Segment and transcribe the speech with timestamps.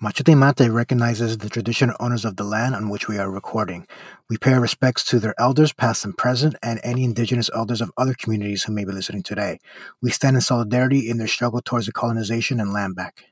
[0.00, 3.84] Machete Mate recognizes the traditional owners of the land on which we are recording.
[4.30, 7.90] We pay our respects to their elders, past and present, and any indigenous elders of
[7.96, 9.58] other communities who may be listening today.
[10.00, 13.24] We stand in solidarity in their struggle towards the colonization and land back.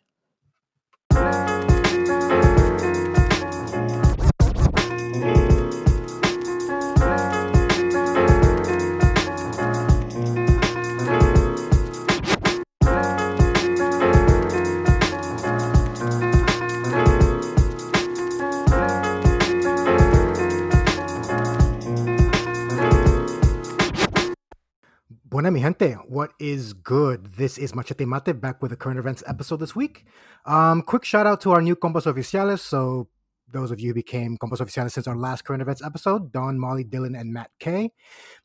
[25.37, 27.27] Buena mi gente, what is good?
[27.37, 30.07] This is Machete Mate back with a current events episode this week.
[30.47, 32.61] Um, quick shout out to our new Compas Oficiales.
[32.61, 33.09] So,
[33.53, 36.85] those of you who became Compas Oficiales since our last current events episode, Don, Molly,
[36.85, 37.93] Dylan, and Matt K.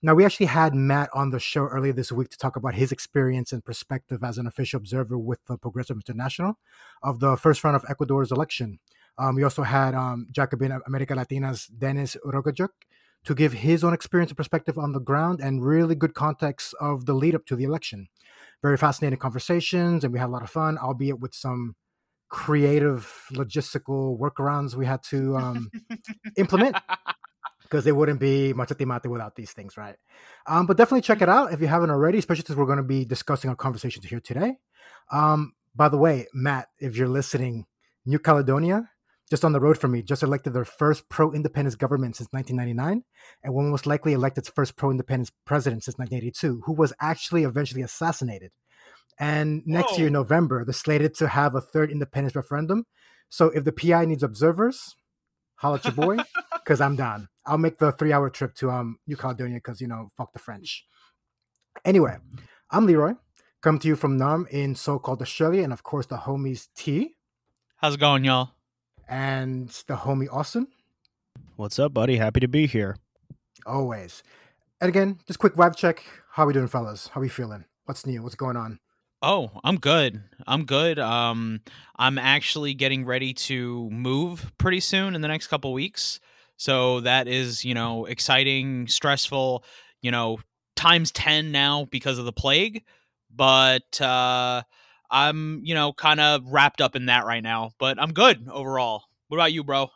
[0.01, 2.91] Now, we actually had Matt on the show earlier this week to talk about his
[2.91, 6.59] experience and perspective as an official observer with the Progressive International
[7.01, 8.79] of the first round of Ecuador's election.
[9.17, 12.67] Um, we also had um, Jacobin America Latina's Denis Rogatyuk
[13.25, 17.05] to give his own experience and perspective on the ground and really good context of
[17.05, 18.07] the lead up to the election.
[18.61, 21.75] Very fascinating conversations, and we had a lot of fun, albeit with some
[22.29, 25.69] creative logistical workarounds we had to um,
[26.37, 26.77] implement
[27.63, 29.95] because it wouldn't be Machete Mate without these things, right?
[30.47, 32.83] Um, but definitely check it out if you haven't already, especially since we're going to
[32.83, 34.57] be discussing our conversations here today.
[35.11, 37.65] Um, by the way, Matt, if you're listening,
[38.05, 38.89] New Caledonia,
[39.31, 43.05] just on the road from me, just elected their first pro independence government since 1999,
[43.41, 47.43] and will most likely elect its first pro independence president since 1982, who was actually
[47.43, 48.51] eventually assassinated.
[49.17, 49.99] And next Whoa.
[49.99, 52.85] year, November, they're slated to have a third independence referendum.
[53.29, 54.97] So if the PI needs observers,
[55.55, 56.17] holla at your boy,
[56.53, 57.29] because I'm down.
[57.45, 60.39] I'll make the three hour trip to um, New Caledonia because, you know, fuck the
[60.39, 60.85] French.
[61.85, 62.17] Anyway,
[62.69, 63.13] I'm Leroy,
[63.61, 67.15] come to you from Naarm in so called Australia, and of course, the homies T
[67.77, 68.51] How's it going, y'all?
[69.11, 70.67] And the homie Austin.
[71.57, 72.15] What's up, buddy?
[72.15, 72.95] Happy to be here.
[73.65, 74.23] Always.
[74.79, 76.03] And again, just quick vibe check.
[76.31, 77.07] How we doing, fellas?
[77.07, 77.65] How we feeling?
[77.85, 78.23] What's new?
[78.23, 78.79] What's going on?
[79.21, 80.23] Oh, I'm good.
[80.47, 80.97] I'm good.
[80.97, 81.59] Um,
[81.97, 86.19] I'm actually getting ready to move pretty soon in the next couple weeks.
[86.57, 89.63] So that is, you know, exciting, stressful,
[90.01, 90.39] you know,
[90.75, 92.83] times 10 now because of the plague.
[93.29, 94.63] But uh,
[95.11, 97.71] I'm, you know, kind of wrapped up in that right now.
[97.79, 99.03] But I'm good overall.
[99.27, 99.89] What about you, bro?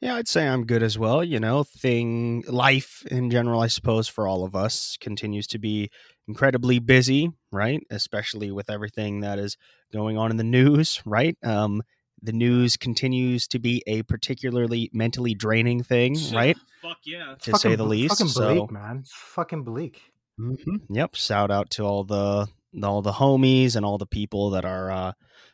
[0.00, 1.24] Yeah, I'd say I'm good as well.
[1.24, 5.88] You know, thing life in general, I suppose, for all of us continues to be
[6.28, 7.80] incredibly busy, right?
[7.90, 9.56] Especially with everything that is
[9.92, 11.36] going on in the news, right?
[11.42, 11.82] Um,
[12.20, 16.56] the news continues to be a particularly mentally draining thing, right?
[16.82, 17.32] Fuck yeah.
[17.32, 18.18] It's To say the least.
[18.18, 18.98] Fucking So, man.
[19.00, 20.00] It's fucking bleak.
[20.38, 20.52] hmm
[20.90, 21.14] Yep.
[21.14, 22.46] Shout out to all the
[22.82, 25.12] all the homies and all the people that are uh,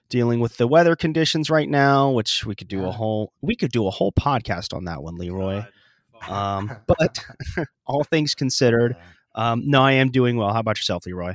[0.08, 2.10] dealing with the weather conditions right now.
[2.10, 5.16] Which we could do a whole we could do a whole podcast on that one,
[5.16, 5.64] Leroy.
[6.28, 7.19] Um, but
[7.86, 8.97] all things considered,
[9.34, 10.53] um, no, I am doing well.
[10.53, 11.34] How about yourself, Leroy?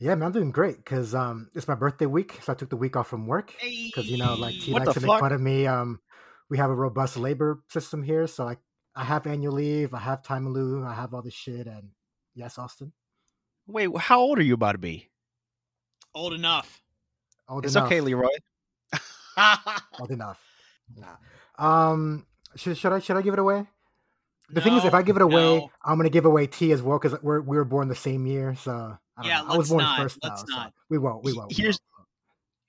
[0.00, 2.76] Yeah, man, I'm doing great because um, it's my birthday week, so I took the
[2.76, 5.32] week off from work because you know, like he What likes the to make fun
[5.32, 5.66] of me.
[5.66, 6.00] Um,
[6.48, 8.56] we have a robust labor system here, so I
[8.96, 11.90] I have annual leave, I have time in lieu, I have all this shit, and
[12.34, 12.92] yes, Austin,
[13.72, 15.08] Wait, how old are you about to be?
[16.14, 16.82] old enough.
[17.48, 17.86] old It's enough.
[17.86, 18.28] okay, Leroy.
[20.00, 20.40] old enough.
[20.96, 21.16] Nah.
[21.90, 22.26] Um,
[22.56, 23.66] should should I should I give it away?
[24.52, 25.70] The thing is, if I give it away, no.
[25.84, 28.56] I'm gonna give away T as well because we're we were born the same year.
[28.56, 29.54] So I don't Yeah, know.
[29.54, 30.18] I was born not, first.
[30.22, 30.72] let's though, so not.
[30.88, 31.22] we won't.
[31.24, 31.48] We won't.
[31.50, 32.06] we Here's- won't.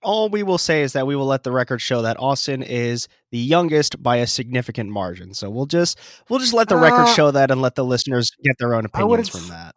[0.03, 3.07] All we will say is that we will let the record show that Austin is
[3.31, 5.33] the youngest by a significant margin.
[5.35, 8.31] So we'll just we'll just let the record Uh, show that and let the listeners
[8.43, 9.75] get their own opinions from that.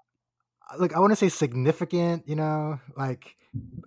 [0.79, 2.29] Like I want to say significant.
[2.29, 3.37] You know, like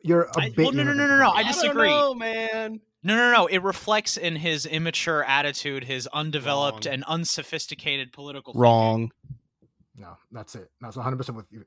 [0.04, 0.58] you're a I- bit.
[0.58, 1.40] well, no, no, younger no, no, no, me.
[1.40, 2.14] I disagree.
[2.16, 2.82] man.
[3.04, 3.46] No, no, no.
[3.48, 6.94] It reflects in his immature attitude, his undeveloped Wrong.
[6.96, 8.62] and unsophisticated political thinking.
[8.64, 9.12] Wrong.
[9.96, 10.70] No, that's it.
[10.82, 11.64] That's 100 percent with you.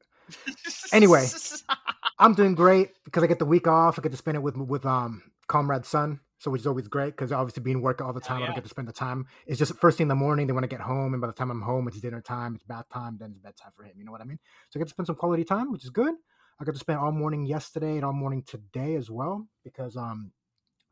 [0.93, 1.27] Anyway.
[2.19, 3.99] I'm doing great because I get the week off.
[3.99, 7.11] I get to spend it with with um comrade son, so which is always great
[7.11, 8.47] because obviously being work all the time, I yeah.
[8.47, 9.27] don't get to spend the time.
[9.47, 10.47] It's just first thing in the morning.
[10.47, 12.65] Then when I get home, and by the time I'm home, it's dinner time, it's
[12.65, 13.93] bath time, then it's bedtime for him.
[13.99, 14.39] You know what I mean?
[14.71, 16.15] So I get to spend some quality time, which is good.
[16.59, 20.33] I got to spend all morning yesterday and all morning today as well because um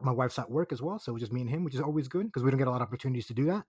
[0.01, 2.09] my wife's at work as well, so it's just me and him, which is always
[2.09, 3.65] good because we don't get a lot of opportunities to do that.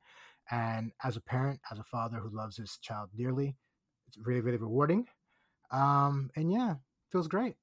[0.51, 3.55] And as a parent, as a father who loves his child dearly,
[4.09, 5.07] it's really really rewarding.
[5.71, 6.75] Um, and yeah,
[7.09, 7.55] feels great.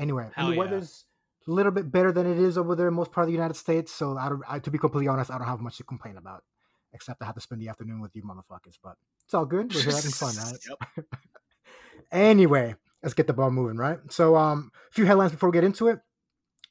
[0.00, 0.58] Anyway, Hell and the yeah.
[0.64, 1.04] weather's
[1.46, 3.54] a little bit better than it is over there in most part of the United
[3.54, 3.92] States.
[3.92, 6.44] So I don't, I, to be completely honest, I don't have much to complain about,
[6.92, 8.78] except I have to spend the afternoon with you motherfuckers.
[8.82, 9.74] But it's all good.
[9.74, 11.04] We're here having fun, right?
[12.12, 13.98] anyway, let's get the ball moving, right?
[14.10, 16.00] So, um, a few headlines before we get into it.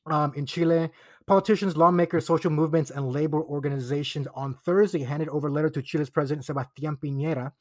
[0.07, 0.89] Um, in Chile,
[1.27, 6.09] Politicians, lawmakers, social movements, and labor organizations on Thursday handed over a letter to Chile's
[6.09, 7.51] President Sebastián Piñera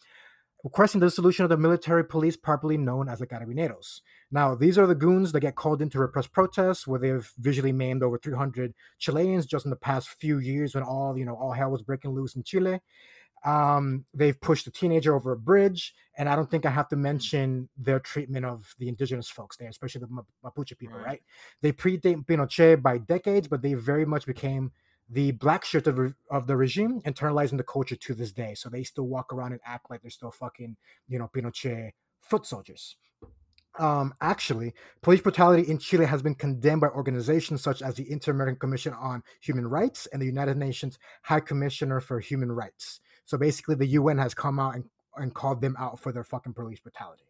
[0.64, 4.00] requesting the dissolution of the military police, properly known as the Carabineros.
[4.30, 7.72] Now, these are the goons that get called in to repress protests, where they've visually
[7.72, 11.52] maimed over 300 Chileans just in the past few years when all you know all
[11.52, 12.80] hell was breaking loose in Chile.
[13.42, 16.96] Um, they've pushed a teenager over a bridge, and I don't think I have to
[16.96, 20.98] mention their treatment of the indigenous folks there, especially the Mapuche people.
[20.98, 21.06] Right?
[21.06, 21.22] right?
[21.62, 24.72] They predate Pinochet by decades, but they very much became
[25.10, 28.54] the black shirt of, of the regime, internalizing the culture to this day.
[28.54, 30.76] So they still walk around and act like they're still fucking,
[31.08, 31.90] you know, Pinochet
[32.20, 32.96] foot soldiers.
[33.78, 38.32] Um, actually, police brutality in Chile has been condemned by organizations such as the Inter
[38.32, 43.00] American Commission on Human Rights and the United Nations High Commissioner for Human Rights.
[43.24, 44.84] So basically, the UN has come out and,
[45.16, 47.24] and called them out for their fucking police brutality.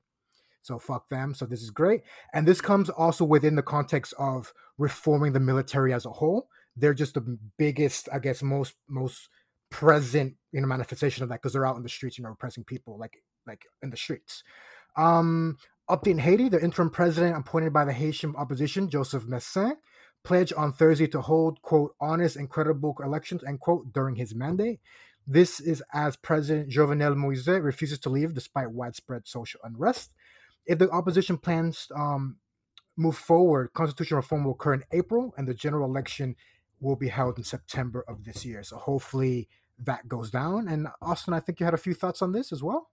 [0.62, 1.35] So fuck them.
[1.35, 2.03] So this is great.
[2.35, 6.95] And this comes also within the context of reforming the military as a whole they're
[6.95, 9.29] just the biggest, I guess, most most
[9.71, 12.65] present you know manifestation of that because they're out in the streets, you know, repressing
[12.65, 14.43] people like like in the streets.
[14.97, 15.57] Um,
[16.07, 19.77] in Haiti, the interim president appointed by the Haitian opposition, Joseph Mécène,
[20.25, 24.81] pledged on Thursday to hold quote honest and credible elections end quote during his mandate.
[25.27, 30.11] This is as President Jovenel Moise refuses to leave despite widespread social unrest.
[30.67, 32.37] If the opposition plans um,
[32.97, 36.37] move forward, constitutional reform will occur in April, and the general election
[36.81, 38.62] will be held in September of this year.
[38.62, 39.49] So hopefully
[39.79, 40.69] that goes down.
[40.69, 42.91] And Austin, I think you had a few thoughts on this as well.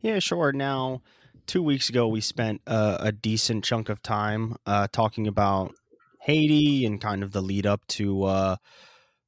[0.00, 0.52] Yeah, sure.
[0.52, 1.02] Now,
[1.46, 5.74] two weeks ago, we spent a, a decent chunk of time uh, talking about
[6.20, 8.56] Haiti and kind of the lead up to uh,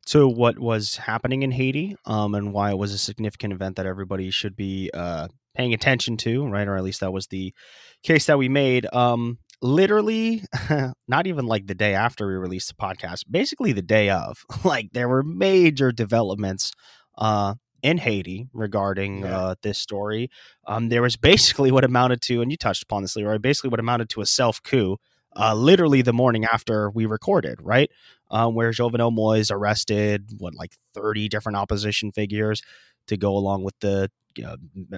[0.06, 3.86] to what was happening in Haiti um, and why it was a significant event that
[3.86, 6.66] everybody should be uh, paying attention to, right?
[6.66, 7.54] Or at least that was the
[8.02, 8.86] case that we made.
[8.92, 10.42] Um, literally
[11.08, 14.90] not even like the day after we released the podcast basically the day of like
[14.92, 16.72] there were major developments
[17.16, 19.38] uh in Haiti regarding yeah.
[19.38, 20.30] uh, this story.
[20.66, 23.80] Um, there was basically what amounted to, and you touched upon this, Leroy, basically what
[23.80, 24.98] amounted to a self coup,
[25.36, 27.90] uh, literally the morning after we recorded, right?
[28.30, 32.62] Um, where Jovenel Moise arrested, what, like 30 different opposition figures
[33.06, 34.56] to go along with the you know,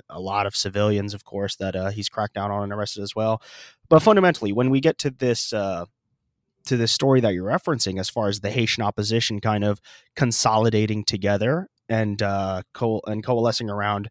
[0.09, 3.15] a lot of civilians, of course, that uh, he's cracked down on and arrested as
[3.17, 3.43] well.
[3.89, 5.87] But fundamentally, when we get to this uh,
[6.67, 9.81] to this story that you're referencing, as far as the Haitian opposition kind of
[10.17, 14.09] consolidating together and uh, co- and coalescing around,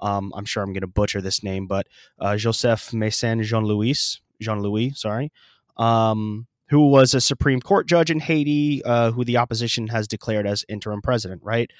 [0.00, 1.86] um, I'm sure I'm going to butcher this name, but
[2.18, 5.32] uh, Joseph Mécène Jean Louis Jean Louis, sorry.
[5.76, 10.46] Um, who was a Supreme Court judge in Haiti, uh, who the opposition has declared
[10.46, 11.70] as interim president, right?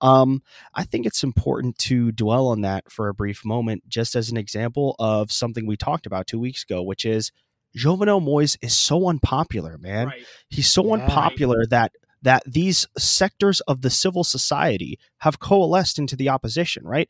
[0.00, 0.42] Um,
[0.74, 4.36] I think it's important to dwell on that for a brief moment, just as an
[4.36, 7.32] example of something we talked about two weeks ago, which is
[7.76, 10.08] Jovenel Moise is so unpopular, man.
[10.08, 10.26] Right.
[10.48, 11.70] He's so yeah, unpopular right.
[11.70, 17.08] that that these sectors of the civil society have coalesced into the opposition, right?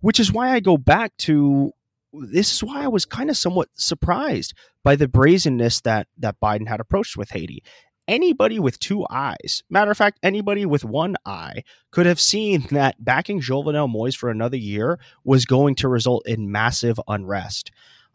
[0.00, 1.72] Which is why I go back to
[2.12, 6.68] this is why I was kind of somewhat surprised by the brazenness that that Biden
[6.68, 7.62] had approached with Haiti
[8.08, 13.02] anybody with two eyes, matter of fact, anybody with one eye could have seen that
[13.04, 17.70] backing Jovenel Moise for another year was going to result in massive unrest.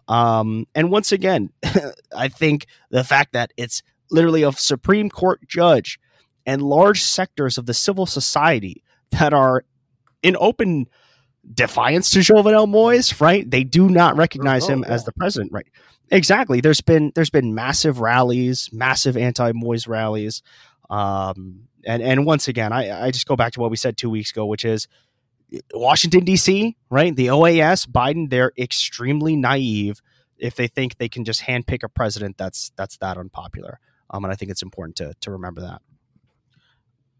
[0.07, 1.51] Um, and once again,
[2.15, 5.99] I think the fact that it's literally a Supreme Court judge
[6.45, 9.63] and large sectors of the civil society that are
[10.23, 10.87] in open
[11.53, 13.49] defiance to Jovenel Moise, right?
[13.49, 15.67] They do not recognize him as the president, right?
[16.11, 16.59] Exactly.
[16.59, 20.43] There's been there's been massive rallies, massive anti-Moise rallies.
[20.89, 24.09] Um, and and once again, I, I just go back to what we said two
[24.09, 24.87] weeks ago, which is
[25.73, 26.75] Washington D.C.
[26.89, 30.01] Right, the OAS, Biden, they're extremely naive
[30.37, 33.79] if they think they can just handpick a president that's that's that unpopular.
[34.09, 35.81] Um, and I think it's important to to remember that.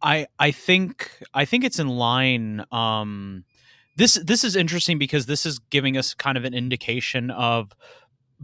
[0.02, 2.66] I I think I think it's in line.
[2.74, 3.46] Um,
[3.96, 7.72] this this is interesting because this is giving us kind of an indication of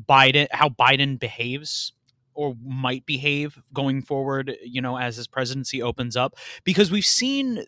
[0.05, 1.93] Biden, how Biden behaves
[2.33, 7.65] or might behave going forward, you know, as his presidency opens up, because we've seen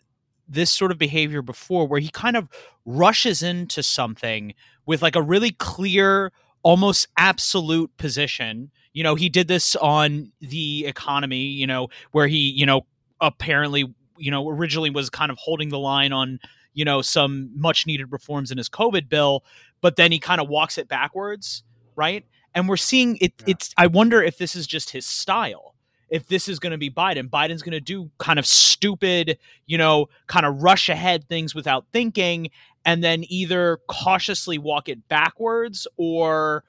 [0.48, 2.48] this sort of behavior before where he kind of
[2.84, 4.54] rushes into something
[4.86, 6.32] with like a really clear,
[6.62, 8.70] almost absolute position.
[8.92, 12.86] You know, he did this on the economy, you know, where he, you know,
[13.20, 16.40] apparently, you know, originally was kind of holding the line on,
[16.74, 19.44] you know, some much needed reforms in his COVID bill,
[19.80, 21.64] but then he kind of walks it backwards
[22.00, 22.24] right?
[22.54, 23.34] And we're seeing it.
[23.40, 23.52] Yeah.
[23.52, 23.74] It's.
[23.76, 25.74] I wonder if this is just his style.
[26.08, 29.78] If this is going to be Biden, Biden's going to do kind of stupid, you
[29.78, 32.50] know, kind of rush ahead things without thinking,
[32.84, 36.64] and then either cautiously walk it backwards or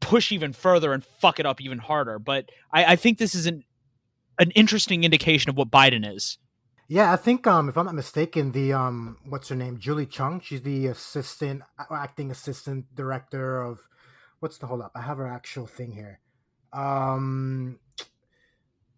[0.00, 2.18] push even further and fuck it up even harder.
[2.18, 3.64] But I, I think this is an
[4.38, 6.38] an interesting indication of what Biden is.
[6.86, 10.40] Yeah, I think um if I'm not mistaken, the um what's her name, Julie Chung,
[10.40, 13.88] she's the assistant acting assistant director of
[14.44, 14.92] what's the hold up?
[14.94, 16.20] I have her actual thing here.
[16.70, 17.80] Um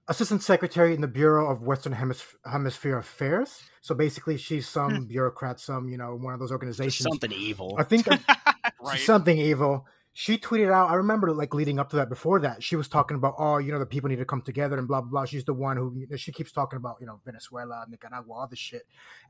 [0.08, 3.62] assistant secretary in the Bureau of Western Hemisp- Hemisphere Affairs.
[3.80, 5.04] So basically, she's some hmm.
[5.04, 7.04] bureaucrat, some you know one of those organizations.
[7.04, 7.76] Just something evil.
[7.78, 8.08] I think
[8.80, 8.98] right.
[8.98, 9.86] something evil.
[10.12, 10.90] She tweeted out.
[10.90, 12.08] I remember like leading up to that.
[12.08, 14.76] Before that, she was talking about, oh, you know, the people need to come together
[14.76, 15.24] and blah blah blah.
[15.26, 18.48] She's the one who you know, she keeps talking about, you know, Venezuela, Nicaragua, all
[18.48, 18.82] this shit.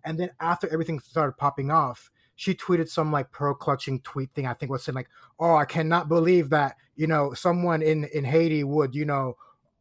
[0.03, 4.47] And then after everything started popping off, she tweeted some like pearl clutching tweet thing.
[4.47, 5.09] I think was saying like,
[5.41, 9.37] "Oh, I cannot believe that you know someone in in Haiti would you know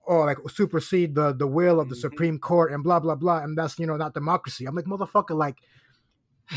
[0.06, 2.02] or like supersede the the will of the mm-hmm.
[2.02, 4.66] Supreme Court and blah blah blah, and that's you know not democracy.
[4.66, 5.58] I'm like motherfucker, like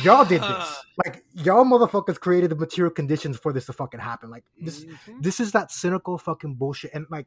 [0.02, 4.31] y'all did this, like y'all motherfuckers created the material conditions for this to fucking happen.
[4.31, 5.21] Like this, mm-hmm.
[5.21, 7.26] this is that cynical fucking bullshit, and like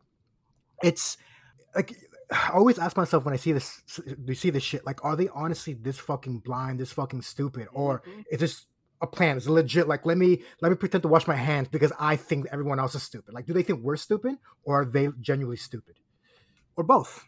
[0.81, 1.17] it's
[1.75, 1.93] like.
[2.31, 3.81] I always ask myself when I see this,
[4.25, 7.99] you see this shit, like, are they honestly this fucking blind, this fucking stupid, or
[8.01, 8.21] mm-hmm.
[8.31, 8.65] is this
[9.01, 9.37] a plan?
[9.37, 9.87] Is legit?
[9.87, 12.95] Like, let me let me pretend to wash my hands because I think everyone else
[12.95, 13.33] is stupid.
[13.33, 15.95] Like, do they think we're stupid, or are they genuinely stupid?
[16.75, 17.25] or both?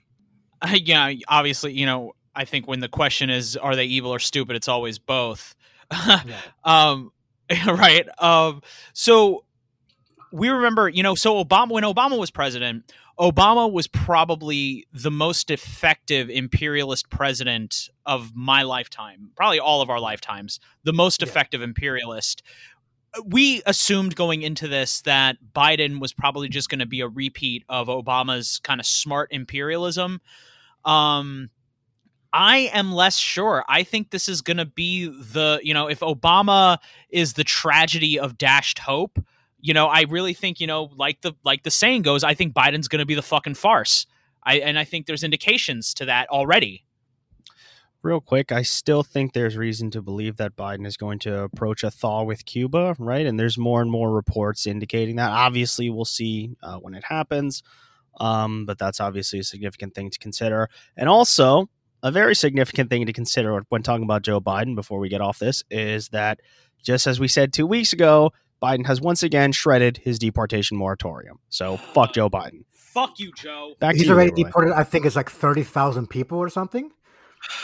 [0.62, 4.20] Uh, yeah, obviously, you know, I think when the question is, are they evil or
[4.20, 5.56] stupid, it's always both.
[6.08, 6.24] yeah.
[6.64, 7.12] um,
[7.68, 8.08] right.
[8.20, 8.62] Um,
[8.94, 9.46] so
[10.34, 15.52] we remember, you know, so Obama, when Obama was president, Obama was probably the most
[15.52, 21.28] effective imperialist president of my lifetime, probably all of our lifetimes, the most yeah.
[21.28, 22.42] effective imperialist
[23.26, 27.64] we assumed going into this that Biden was probably just going to be a repeat
[27.70, 30.20] of Obama's kind of smart imperialism.
[30.84, 31.50] Um,
[32.32, 33.64] I am less sure.
[33.68, 38.18] I think this is going to be the, you know, if Obama is the tragedy
[38.18, 39.24] of dashed hope,
[39.64, 42.54] you know, I really think, you know, like the like the saying goes, I think
[42.54, 44.06] Biden's going to be the fucking farce.
[44.44, 46.86] I and I think there's indications to that already
[48.04, 51.84] real quick, I still think there's reason to believe that Biden is going to approach
[51.84, 53.26] a thaw with Cuba, right?
[53.26, 55.32] And there's more and more reports indicating that.
[55.32, 57.64] Obviously, we'll see uh, when it happens,
[58.20, 60.70] um, but that's obviously a significant thing to consider.
[60.98, 61.70] And also,
[62.04, 65.40] a very significant thing to consider when talking about Joe Biden before we get off
[65.40, 66.42] this is that,
[66.84, 71.40] just as we said two weeks ago, Biden has once again shredded his deportation moratorium.
[71.50, 72.64] So fuck Joe Biden.
[72.72, 73.74] Fuck you, Joe.
[73.80, 74.74] Back He's already deported.
[74.74, 76.92] I think it's like thirty thousand people or something.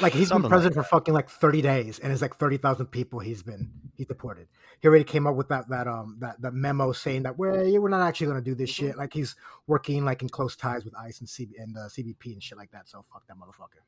[0.02, 2.88] Like he's Something been president like for fucking like 30 days, and it's like 30,000
[2.88, 4.50] people he's been he's deported.
[4.82, 7.88] He already came up with that that um that that memo saying that we're we're
[7.88, 8.98] not actually gonna do this shit.
[8.98, 9.38] Like he's
[9.68, 12.72] working like in close ties with ICE and CB and uh, CBP and shit like
[12.72, 12.90] that.
[12.90, 13.82] So fuck that motherfucker.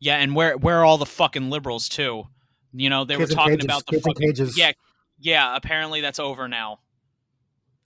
[0.00, 2.24] Yeah, and where where are all the fucking liberals too?
[2.72, 4.72] You know they kids were talking about the fucking yeah
[5.18, 5.56] yeah.
[5.56, 6.80] Apparently that's over now.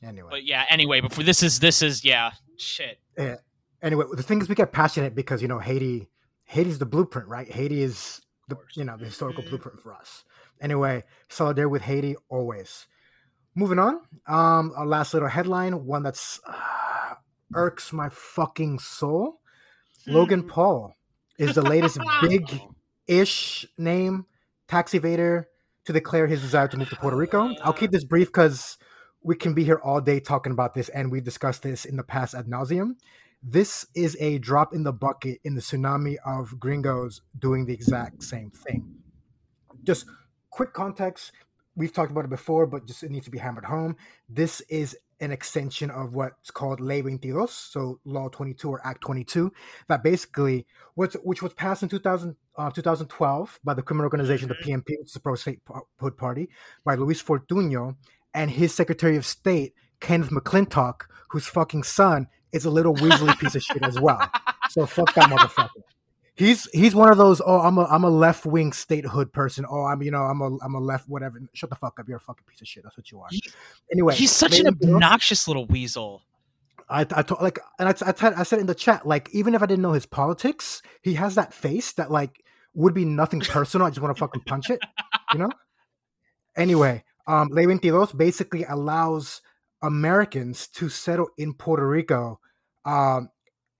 [0.02, 0.64] Anyway, but yeah.
[0.70, 2.98] Anyway, before this is this is yeah shit.
[3.16, 3.36] Yeah.
[3.82, 6.08] Anyway, the thing is, we get passionate because you know Haiti
[6.44, 7.50] Haiti's the blueprint, right?
[7.50, 9.50] Haiti is the you know the historical mm-hmm.
[9.50, 10.24] blueprint for us.
[10.60, 12.86] Anyway, solidarity with Haiti always.
[13.54, 17.14] Moving on, um, our last little headline, one that's uh,
[17.54, 19.40] irks my fucking soul.
[20.06, 20.48] Logan hmm.
[20.48, 20.94] Paul
[21.38, 24.26] is the latest big-ish name
[24.68, 25.46] tax evader
[25.88, 27.54] to declare his desire to move to Puerto Rico.
[27.62, 28.76] I'll keep this brief because
[29.22, 32.02] we can be here all day talking about this, and we've discussed this in the
[32.02, 32.96] past ad nauseum.
[33.42, 38.22] This is a drop in the bucket in the tsunami of gringos doing the exact
[38.22, 38.96] same thing.
[39.82, 40.04] Just
[40.50, 41.32] quick context
[41.74, 43.96] we've talked about it before, but just it needs to be hammered home.
[44.28, 49.52] This is an extension of what's called Ley 22, so Law 22 or Act 22,
[49.88, 54.54] that basically, what's, which was passed in 2000, uh, 2012 by the criminal organization, the
[54.54, 56.48] PNP, which is the Pro Statehood Party,
[56.84, 57.96] by Luis Fortuño
[58.34, 63.54] and his Secretary of State, Kenneth McClintock, whose fucking son is a little weaselly piece
[63.54, 64.30] of shit as well.
[64.70, 65.82] So fuck that motherfucker.
[66.38, 67.42] He's he's one of those.
[67.44, 69.66] Oh, I'm a I'm a left wing statehood person.
[69.68, 71.42] Oh, I'm you know I'm a I'm a left whatever.
[71.52, 72.06] Shut the fuck up.
[72.06, 72.84] You're a fucking piece of shit.
[72.84, 73.26] That's what you are.
[73.28, 73.42] He,
[73.90, 76.22] anyway, he's such an obnoxious little weasel.
[76.88, 79.64] I, I told like and I, I, I said in the chat like even if
[79.64, 83.88] I didn't know his politics, he has that face that like would be nothing personal.
[83.88, 84.78] I just want to fucking punch it,
[85.32, 85.50] you know.
[86.56, 89.42] Anyway, um, Ley 22 basically allows
[89.82, 92.38] Americans to settle in Puerto Rico
[92.84, 93.30] um,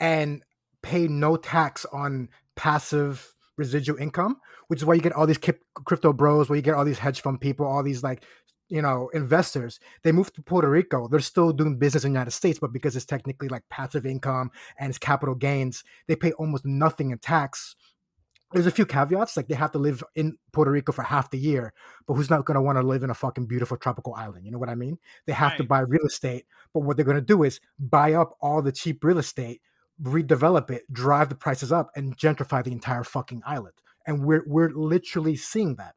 [0.01, 0.43] and
[0.83, 4.37] pay no tax on passive residual income,
[4.67, 7.21] which is why you get all these crypto bros, where you get all these hedge
[7.23, 8.25] fund people, all these like
[8.69, 9.79] you know investors.
[10.03, 11.07] They move to Puerto Rico.
[11.07, 14.51] They're still doing business in the United States, but because it's technically like passive income
[14.79, 17.77] and it's capital gains, they pay almost nothing in tax
[18.53, 21.39] there's a few caveats like they have to live in Puerto Rico for half the
[21.39, 21.73] year,
[22.07, 24.47] but who's not going to want to live in a fucking beautiful tropical island?
[24.47, 24.99] You know what I mean?
[25.27, 25.59] They have right.
[25.59, 28.73] to buy real estate, but what they're going to do is buy up all the
[28.73, 29.61] cheap real estate,
[30.03, 33.75] redevelop it, drive the prices up, and gentrify the entire fucking island.
[34.07, 35.95] And we're we're literally seeing that.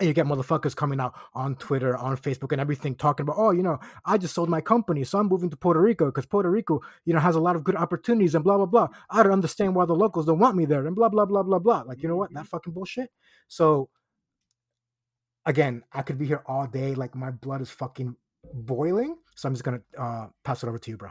[0.00, 3.50] And you get motherfuckers coming out on Twitter, on Facebook, and everything talking about, oh,
[3.50, 6.48] you know, I just sold my company, so I'm moving to Puerto Rico because Puerto
[6.48, 8.88] Rico, you know, has a lot of good opportunities and blah blah blah.
[9.10, 11.58] I don't understand why the locals don't want me there and blah blah blah blah
[11.58, 11.82] blah.
[11.82, 12.32] Like, you know what?
[12.32, 13.10] That fucking bullshit.
[13.48, 13.88] So
[15.46, 16.94] again, I could be here all day.
[16.94, 18.14] Like my blood is fucking
[18.52, 19.16] boiling.
[19.34, 21.10] So I'm just gonna uh, pass it over to you, bro.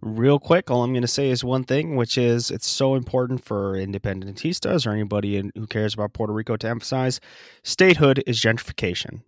[0.00, 3.44] Real quick, all I'm going to say is one thing, which is it's so important
[3.44, 7.20] for independentistas or anybody in, who cares about Puerto Rico to emphasize
[7.64, 9.22] statehood is gentrification,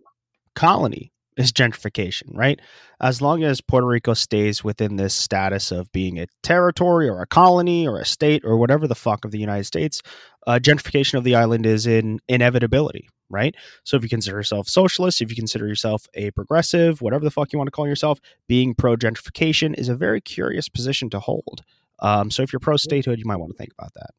[0.55, 2.59] colony is gentrification, right?
[3.01, 7.27] As long as Puerto Rico stays within this status of being a territory or a
[7.27, 10.01] colony or a state or whatever the fuck of the United States,
[10.47, 13.55] uh, gentrification of the island is in inevitability, right?
[13.83, 17.51] So if you consider yourself socialist, if you consider yourself a progressive, whatever the fuck
[17.53, 21.63] you want to call yourself, being pro gentrification is a very curious position to hold.
[21.99, 24.11] Um, so if you're pro statehood, you might want to think about that.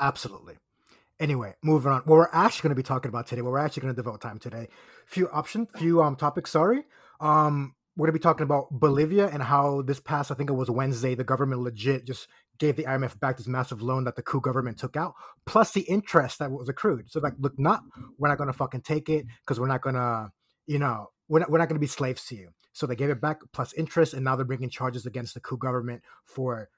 [0.00, 0.54] Absolutely.
[1.20, 2.02] Anyway, moving on.
[2.02, 4.20] What we're actually going to be talking about today, what we're actually going to devote
[4.20, 4.68] time today,
[5.06, 6.52] few options, few um topics.
[6.52, 6.84] Sorry,
[7.20, 10.52] um, we're going to be talking about Bolivia and how this past, I think it
[10.52, 14.22] was Wednesday, the government legit just gave the IMF back this massive loan that the
[14.22, 15.14] coup government took out,
[15.46, 17.10] plus the interest that was accrued.
[17.10, 17.82] So like, look, not
[18.18, 20.30] we're not to fucking take it because we're not to,
[20.66, 22.50] you know, we're not, we're not to be slaves to you.
[22.72, 25.58] So they gave it back plus interest, and now they're bringing charges against the coup
[25.58, 26.68] government for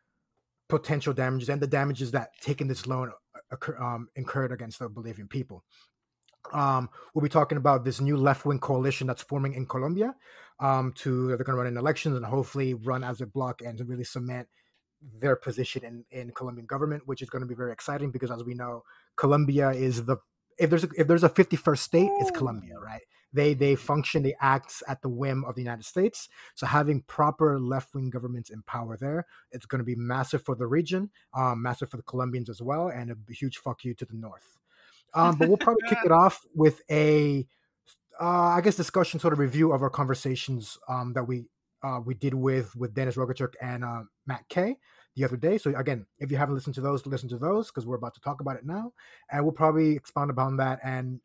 [0.68, 3.12] potential damages and the damages that taking this loan
[3.50, 5.64] occur, um, incurred against the Bolivian people.
[6.52, 10.14] Um, we'll be talking about this new left wing coalition that's forming in Colombia.
[10.58, 13.78] Um, to they're going to run in elections and hopefully run as a bloc and
[13.78, 14.46] to really cement
[15.18, 18.44] their position in in Colombian government, which is going to be very exciting because as
[18.44, 18.84] we know,
[19.16, 20.16] Colombia is the
[20.58, 23.00] if there's a, if there's a 51st state, it's Colombia, right?
[23.32, 26.28] They they function, they act at the whim of the United States.
[26.54, 30.54] So having proper left wing governments in power there, it's going to be massive for
[30.54, 34.04] the region, um, massive for the Colombians as well, and a huge fuck you to
[34.04, 34.58] the north.
[35.14, 37.46] Um, but we'll probably kick it off with a,
[38.20, 41.46] uh, I guess, discussion sort of review of our conversations um, that we
[41.82, 44.76] uh, we did with with Denis Rogatyuk and uh, Matt Kay
[45.16, 45.58] the other day.
[45.58, 48.20] So again, if you haven't listened to those, listen to those because we're about to
[48.20, 48.92] talk about it now,
[49.30, 51.20] and we'll probably expound upon that and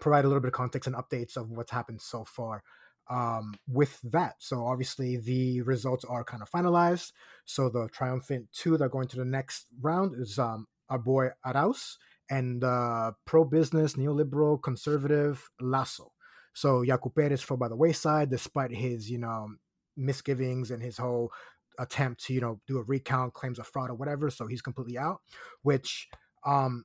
[0.00, 2.62] provide a little bit of context and updates of what's happened so far
[3.08, 4.34] um, with that.
[4.38, 7.12] So obviously the results are kind of finalized.
[7.44, 11.30] So the triumphant two that are going to the next round is um, our boy
[11.44, 11.96] Arauz
[12.28, 16.12] and uh, pro-business, neoliberal, conservative Lasso.
[16.52, 19.48] So Yaku Perez fell by the wayside despite his, you know,
[19.96, 21.32] misgivings and his whole
[21.78, 24.30] attempt to, you know, do a recount, claims of fraud or whatever.
[24.30, 25.20] So he's completely out,
[25.62, 26.08] which
[26.44, 26.84] um,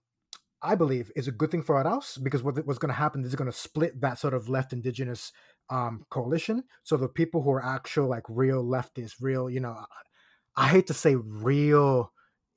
[0.62, 3.36] I believe is a good thing for Arauz because what, what's going to happen is
[3.36, 5.32] going to split that sort of left indigenous
[5.70, 6.64] um, coalition.
[6.84, 9.86] So the people who are actual like real leftists, real, you know,
[10.56, 12.12] I hate to say real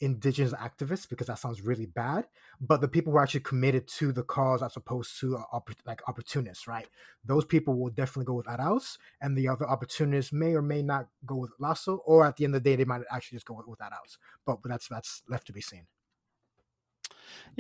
[0.05, 2.27] indigenous activists because that sounds really bad,
[2.61, 6.03] but the people who are actually committed to the cause as opposed to uh, like
[6.09, 6.87] opportunists, right?
[7.25, 11.09] Those people will definitely go with Arauz, and the other opportunists may or may not
[11.25, 13.55] go with Lasso, or at the end of the day, they might actually just go
[13.55, 14.19] with, with Arauz.
[14.45, 15.87] But, but that's that's left to be seen.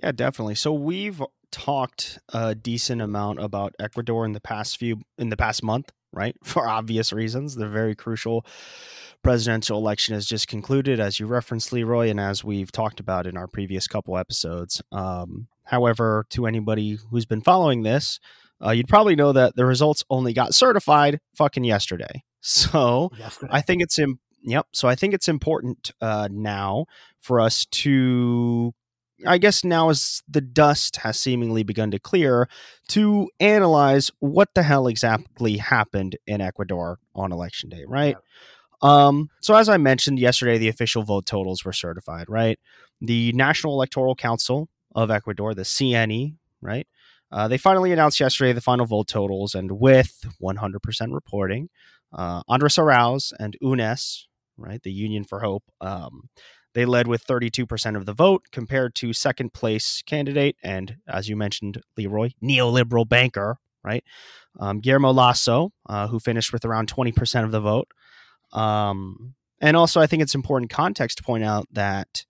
[0.03, 0.57] Yeah, definitely.
[0.57, 5.63] So we've talked a decent amount about Ecuador in the past few in the past
[5.63, 6.37] month, right?
[6.43, 7.55] For obvious reasons.
[7.57, 8.47] The very crucial
[9.23, 13.37] presidential election has just concluded, as you referenced, Leroy, and as we've talked about in
[13.37, 14.83] our previous couple episodes.
[14.93, 18.21] Um, however, to anybody who's been following this,
[18.65, 22.23] uh, you'd probably know that the results only got certified fucking yesterday.
[22.47, 23.53] So yesterday.
[23.55, 24.67] I think it's Im- yep.
[24.71, 26.85] So I think it's important uh, now
[27.19, 28.75] for us to
[29.27, 32.49] I guess now as the dust has seemingly begun to clear,
[32.89, 38.17] to analyze what the hell exactly happened in Ecuador on election day, right?
[38.83, 42.59] Um, so as I mentioned yesterday, the official vote totals were certified, right?
[43.01, 46.87] The National Electoral Council of Ecuador, the CNE, right?
[47.33, 51.69] Uh, they finally announced yesterday the final vote totals, and with 100% reporting,
[52.13, 56.29] uh, Andres Arauz and UNES, right, the Union for Hope, um,
[56.75, 61.37] they led with 32% of the vote compared to second place candidate and, as you
[61.37, 64.05] mentioned, Leroy, neoliberal banker, right?
[64.59, 67.89] Um, Guillermo Lasso, uh, who finished with around 20% of the vote.
[68.53, 72.25] Um, and also, I think it's important context to point out that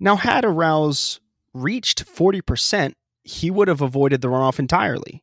[0.00, 1.20] now, had Arauz
[1.52, 5.22] reached 40%, he would have avoided the runoff entirely.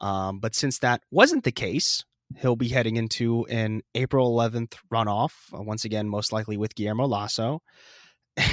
[0.00, 2.04] Um, but since that wasn't the case,
[2.36, 7.06] he'll be heading into an April 11th runoff, uh, once again, most likely with Guillermo
[7.06, 7.62] Lasso.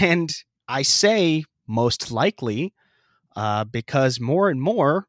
[0.02, 0.34] And
[0.68, 2.74] I say most likely
[3.36, 5.08] uh, because more and more,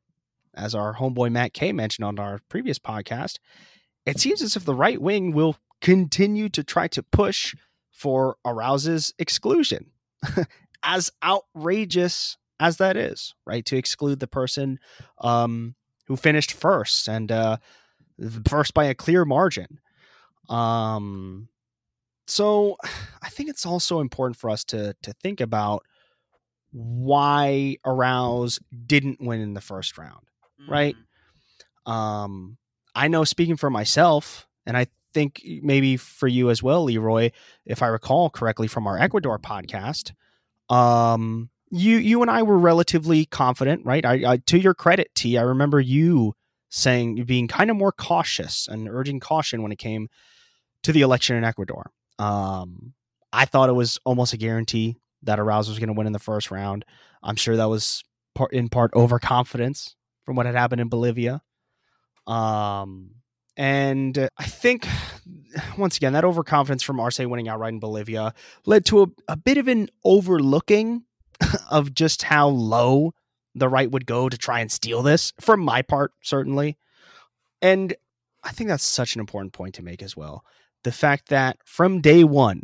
[0.54, 3.38] as our homeboy Matt Kay mentioned on our previous podcast,
[4.06, 7.54] it seems as if the right wing will continue to try to push
[7.90, 9.90] for Arauz's exclusion.
[10.82, 13.64] as outrageous as that is, right?
[13.66, 14.78] To exclude the person
[15.18, 15.74] um,
[16.06, 17.58] who finished first and uh,
[18.48, 19.80] first by a clear margin.
[20.48, 21.48] Um,
[22.26, 22.76] so
[23.22, 25.84] I think it's also important for us to to think about
[26.70, 30.70] why Arauz didn't win in the first round, mm-hmm.
[30.70, 30.96] right?
[31.86, 32.58] Um,
[32.94, 37.30] I know speaking for myself, and I think maybe for you as well, Leroy,
[37.64, 40.12] if I recall correctly from our Ecuador podcast,
[40.68, 44.04] um, you you and I were relatively confident, right?
[44.04, 46.34] I, I to your credit, T, I remember you
[46.70, 50.08] saying being kind of more cautious and urging caution when it came
[50.82, 51.90] to the election in Ecuador.
[52.18, 52.94] Um,
[53.32, 56.18] I thought it was almost a guarantee that Arauz was going to win in the
[56.18, 56.84] first round.
[57.22, 58.04] I'm sure that was
[58.34, 61.42] part, in part overconfidence from what had happened in Bolivia.
[62.26, 63.12] Um,
[63.56, 64.86] and I think,
[65.78, 68.34] once again, that overconfidence from Arce winning outright in Bolivia
[68.66, 71.04] led to a, a bit of an overlooking
[71.70, 73.12] of just how low
[73.58, 76.76] the right would go to try and steal this, from my part, certainly.
[77.60, 77.94] And
[78.44, 80.44] I think that's such an important point to make as well
[80.84, 82.62] the fact that from day one,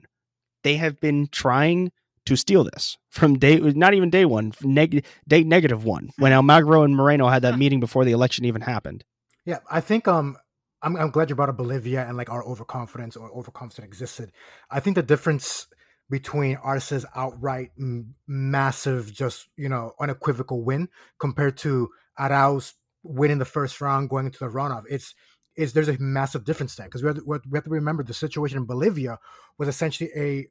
[0.62, 1.92] they have been trying
[2.26, 6.84] to steal this from day, not even day one, neg- day negative one, when Almagro
[6.84, 9.04] and Moreno had that meeting before the election even happened.
[9.44, 10.36] Yeah, I think um,
[10.82, 14.32] I'm, I'm glad you brought up Bolivia and like our overconfidence or overconfidence existed.
[14.70, 15.66] I think the difference
[16.14, 23.44] between Arce's outright m- massive, just you know, unequivocal win compared to Arauz winning the
[23.44, 25.12] first round, going into the runoff, it's
[25.56, 28.64] is there's a massive difference there because we, we, have to remember the situation in
[28.64, 29.18] Bolivia
[29.58, 30.46] was essentially a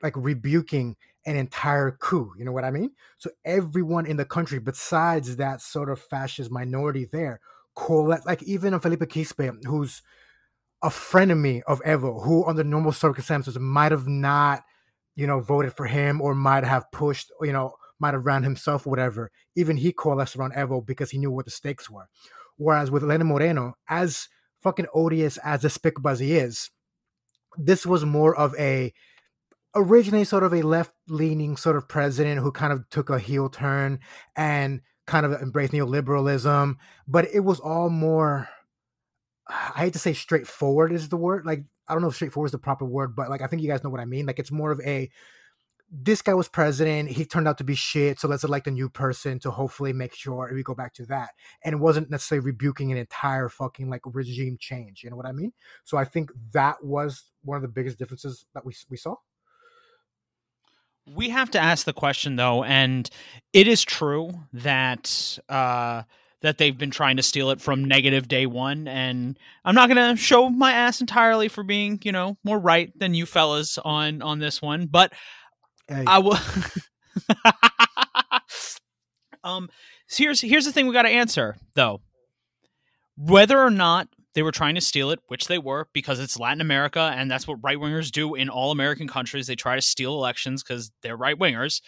[0.00, 0.94] like rebuking
[1.26, 2.32] an entire coup.
[2.38, 2.92] You know what I mean?
[3.18, 7.40] So everyone in the country, besides that sort of fascist minority there,
[7.74, 10.02] collect like even Felipe Quispe, who's
[10.82, 14.62] a frenemy of Evo, who under normal circumstances might have not,
[15.20, 18.86] you know, voted for him or might have pushed, you know, might have ran himself,
[18.86, 19.30] whatever.
[19.54, 22.08] Even he coalesced around Evo because he knew what the stakes were.
[22.56, 24.28] Whereas with Lenin Moreno, as
[24.62, 26.70] fucking odious as despicable as he is,
[27.58, 28.94] this was more of a
[29.74, 33.50] originally sort of a left leaning sort of president who kind of took a heel
[33.50, 34.00] turn
[34.34, 38.48] and kind of embraced neoliberalism, but it was all more
[39.50, 41.44] I hate to say straightforward is the word.
[41.44, 43.68] Like I don't know if straightforward is the proper word, but like I think you
[43.68, 44.26] guys know what I mean.
[44.26, 45.10] Like it's more of a
[45.90, 47.10] this guy was president.
[47.10, 48.20] He turned out to be shit.
[48.20, 51.30] So let's elect a new person to hopefully make sure we go back to that.
[51.64, 55.02] And it wasn't necessarily rebuking an entire fucking like regime change.
[55.02, 55.52] You know what I mean?
[55.84, 59.16] So I think that was one of the biggest differences that we we saw.
[61.06, 63.10] We have to ask the question though, and
[63.52, 66.04] it is true that uh
[66.42, 68.88] that they've been trying to steal it from negative day one.
[68.88, 73.14] And I'm not gonna show my ass entirely for being, you know, more right than
[73.14, 75.12] you fellas on on this one, but
[75.90, 76.04] Hey.
[76.06, 76.38] I will.
[79.44, 79.68] um,
[80.06, 82.00] so here's here's the thing we got to answer though.
[83.16, 86.60] Whether or not they were trying to steal it, which they were, because it's Latin
[86.60, 89.48] America, and that's what right wingers do in all American countries.
[89.48, 91.82] They try to steal elections because they're right wingers.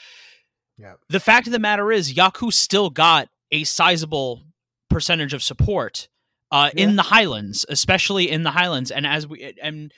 [0.77, 0.95] Yeah.
[1.09, 4.43] The fact of the matter is, Yaku still got a sizable
[4.91, 6.09] percentage of support
[6.51, 6.85] uh, yeah.
[6.85, 8.91] in the Highlands, especially in the Highlands.
[8.91, 9.93] And as we and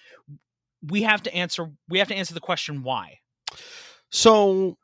[0.82, 3.20] we have to answer, we have to answer the question why.
[4.10, 4.76] So,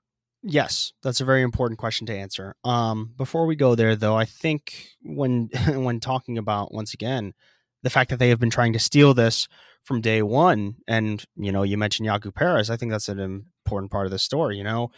[0.43, 2.57] yes, that's a very important question to answer.
[2.65, 7.35] Um, before we go there, though, I think when when talking about once again
[7.83, 9.49] the fact that they have been trying to steal this
[9.85, 13.91] from day one, and you know, you mentioned Yaku Perez, I think that's an important
[13.91, 14.57] part of the story.
[14.59, 14.91] You know,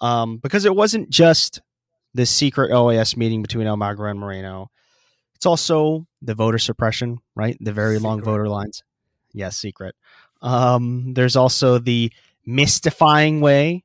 [0.00, 1.60] um, because it wasn't just
[2.14, 4.70] this secret OAS meeting between El Almagro and Moreno.
[5.34, 7.56] It's also the voter suppression, right?
[7.60, 8.08] The very secret.
[8.08, 8.82] long voter lines.
[9.32, 9.94] Yes, secret.
[10.40, 12.12] Um, there's also the
[12.46, 13.84] mystifying way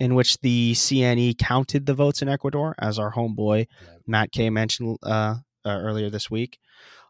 [0.00, 3.66] in which the CNE counted the votes in Ecuador, as our homeboy
[4.06, 6.58] Matt K mentioned uh, uh, earlier this week.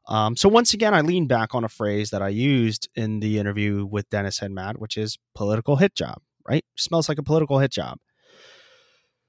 [0.06, 3.38] Um, so once again, I lean back on a phrase that I used in the
[3.38, 6.18] interview with Dennis and Matt, which is political hit job.
[6.46, 6.64] Right?
[6.76, 7.98] Smells like a political hit job.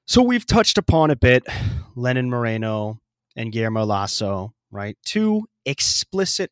[0.08, 1.48] So we've touched upon a bit
[1.96, 3.02] Lenin Moreno
[3.36, 4.98] and Guillermo Lasso, right?
[5.04, 6.52] Two explicit,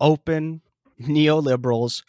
[0.00, 0.62] open
[1.00, 2.02] neoliberals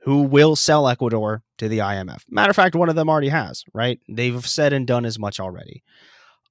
[0.00, 2.22] who will sell Ecuador to the IMF.
[2.28, 4.00] Matter of fact, one of them already has, right?
[4.08, 5.84] They've said and done as much already.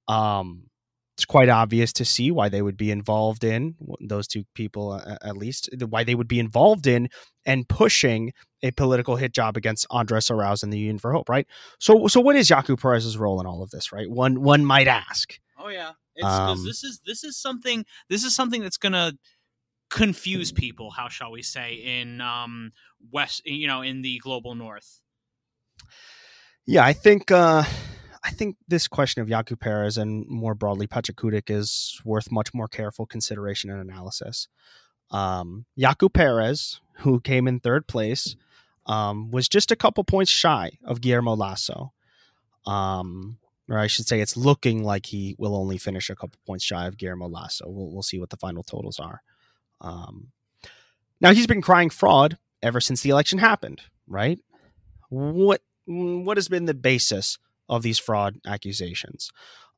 [0.08, 0.70] Um,
[1.22, 5.14] it's quite obvious to see why they would be involved in those two people, uh,
[5.22, 7.08] at least, why they would be involved in
[7.46, 8.32] and pushing
[8.64, 11.46] a political hit job against Andres Arauz and the Union for Hope, right?
[11.78, 14.10] So, so what is Yaku Perez's role in all of this, right?
[14.10, 15.38] One, one might ask.
[15.56, 15.92] Oh yeah,
[16.24, 19.12] um, this is this is something this is something that's gonna
[19.90, 20.90] confuse people.
[20.90, 22.72] How shall we say in um,
[23.12, 23.42] west?
[23.44, 25.00] You know, in the global north.
[26.66, 27.62] Yeah, I think uh,
[28.24, 32.68] I think this question of Yaku Perez and more broadly Pachakutik is worth much more
[32.68, 34.48] careful consideration and analysis.
[35.10, 38.36] Um, Yaku Perez, who came in third place,
[38.86, 41.92] um, was just a couple points shy of Guillermo Lasso.
[42.64, 46.64] Um, or I should say, it's looking like he will only finish a couple points
[46.64, 47.68] shy of Guillermo Lasso.
[47.68, 49.22] We'll, we'll see what the final totals are.
[49.80, 50.28] Um,
[51.20, 54.38] now he's been crying fraud ever since the election happened, right?
[55.08, 59.30] What what has been the basis of these fraud accusations?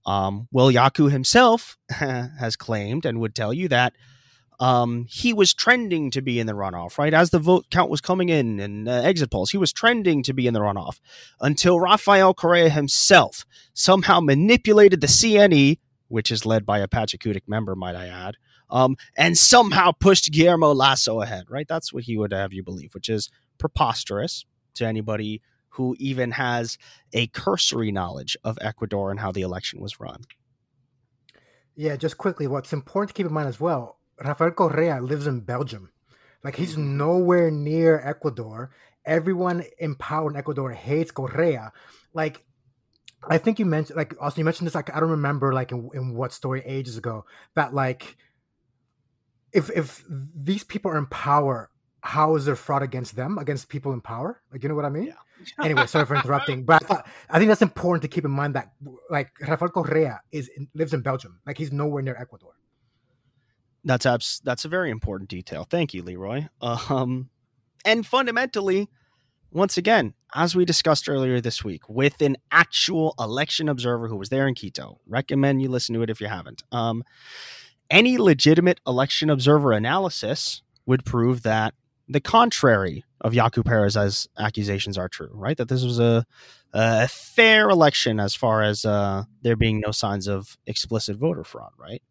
[0.06, 3.94] Um, well, Yaku himself has claimed and would tell you that
[4.60, 7.12] um, he was trending to be in the runoff, right?
[7.12, 10.32] As the vote count was coming in and uh, exit polls, he was trending to
[10.32, 11.00] be in the runoff
[11.40, 17.74] until Rafael Correa himself somehow manipulated the CNE, which is led by a Pachakutik member,
[17.74, 18.36] might I add,
[18.70, 21.66] um, and somehow pushed Guillermo Lasso ahead, right?
[21.66, 24.44] That's what he would have you believe, which is preposterous
[24.74, 25.42] to anybody
[25.74, 26.78] who even has
[27.12, 30.22] a cursory knowledge of Ecuador and how the election was run.
[31.76, 35.40] Yeah, just quickly, what's important to keep in mind as well Rafael Correa lives in
[35.40, 35.90] Belgium.
[36.42, 36.96] Like he's mm-hmm.
[36.98, 38.70] nowhere near Ecuador.
[39.04, 41.72] Everyone in power in Ecuador hates Correa.
[42.12, 42.44] Like
[43.28, 45.90] I think you mentioned like also you mentioned this like I don't remember like in,
[45.94, 48.16] in what story ages ago that like
[49.52, 51.70] if if these people are in power,
[52.02, 54.42] how is there fraud against them against people in power?
[54.52, 55.06] Like you know what I mean?
[55.06, 55.14] Yeah.
[55.62, 58.54] Anyway, sorry for interrupting, but I, thought, I think that's important to keep in mind
[58.54, 58.72] that
[59.10, 62.52] like Rafael Correa is lives in Belgium, like he's nowhere near Ecuador.
[63.84, 65.66] That's abs- that's a very important detail.
[65.68, 66.46] Thank you, Leroy.
[66.60, 67.28] Um,
[67.84, 68.88] and fundamentally,
[69.50, 74.30] once again, as we discussed earlier this week, with an actual election observer who was
[74.30, 76.62] there in Quito, recommend you listen to it if you haven't.
[76.72, 77.04] Um,
[77.90, 81.74] any legitimate election observer analysis would prove that
[82.08, 85.56] the contrary of Yaku Perez's accusations are true, right?
[85.56, 86.24] That this was a,
[86.72, 91.72] a fair election as far as uh, there being no signs of explicit voter fraud,
[91.78, 92.02] right?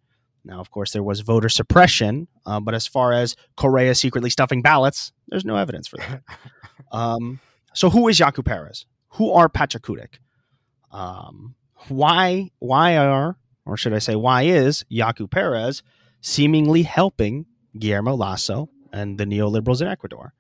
[0.46, 4.62] Now, of course, there was voter suppression, uh, but as far as Correa secretly stuffing
[4.62, 6.22] ballots, there's no evidence for that.
[6.92, 7.40] um,
[7.74, 8.86] so, who is Yaku Perez?
[9.12, 10.16] Who are Pachakutik?
[10.92, 11.56] Um,
[11.88, 15.82] why, why are, or should I say, why is Yaku Perez
[16.22, 17.46] seemingly helping
[17.78, 20.34] Guillermo Lasso and the neoliberals in Ecuador?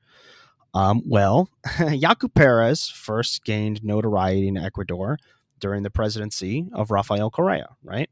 [0.73, 5.17] Um, well, Yaku Perez first gained notoriety in Ecuador
[5.59, 8.09] during the presidency of Rafael Correa, right?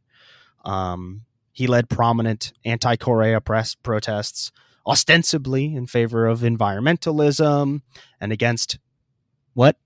[0.64, 4.52] Um, he led prominent anti Correa press protests,
[4.86, 7.82] ostensibly in favor of environmentalism
[8.20, 8.80] and against
[9.54, 9.78] what?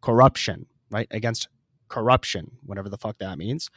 [0.00, 1.08] Corruption, right?
[1.10, 1.48] Against
[1.88, 3.70] corruption, whatever the fuck that means.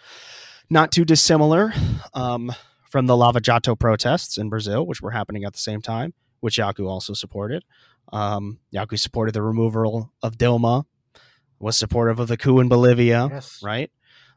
[0.70, 1.74] Not too dissimilar
[2.14, 2.54] um,
[2.92, 6.58] from the Lava Jato protests in Brazil, which were happening at the same time, which
[6.58, 7.64] Yaku also supported.
[8.12, 10.84] Um, Yaku supported the removal of Dilma,
[11.58, 13.62] was supportive of the coup in Bolivia, yes.
[13.64, 13.90] right?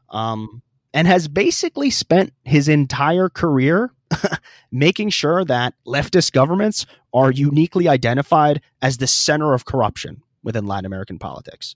[0.09, 0.61] Um,
[0.93, 3.91] and has basically spent his entire career
[4.71, 10.85] making sure that leftist governments are uniquely identified as the center of corruption within Latin
[10.85, 11.75] American politics.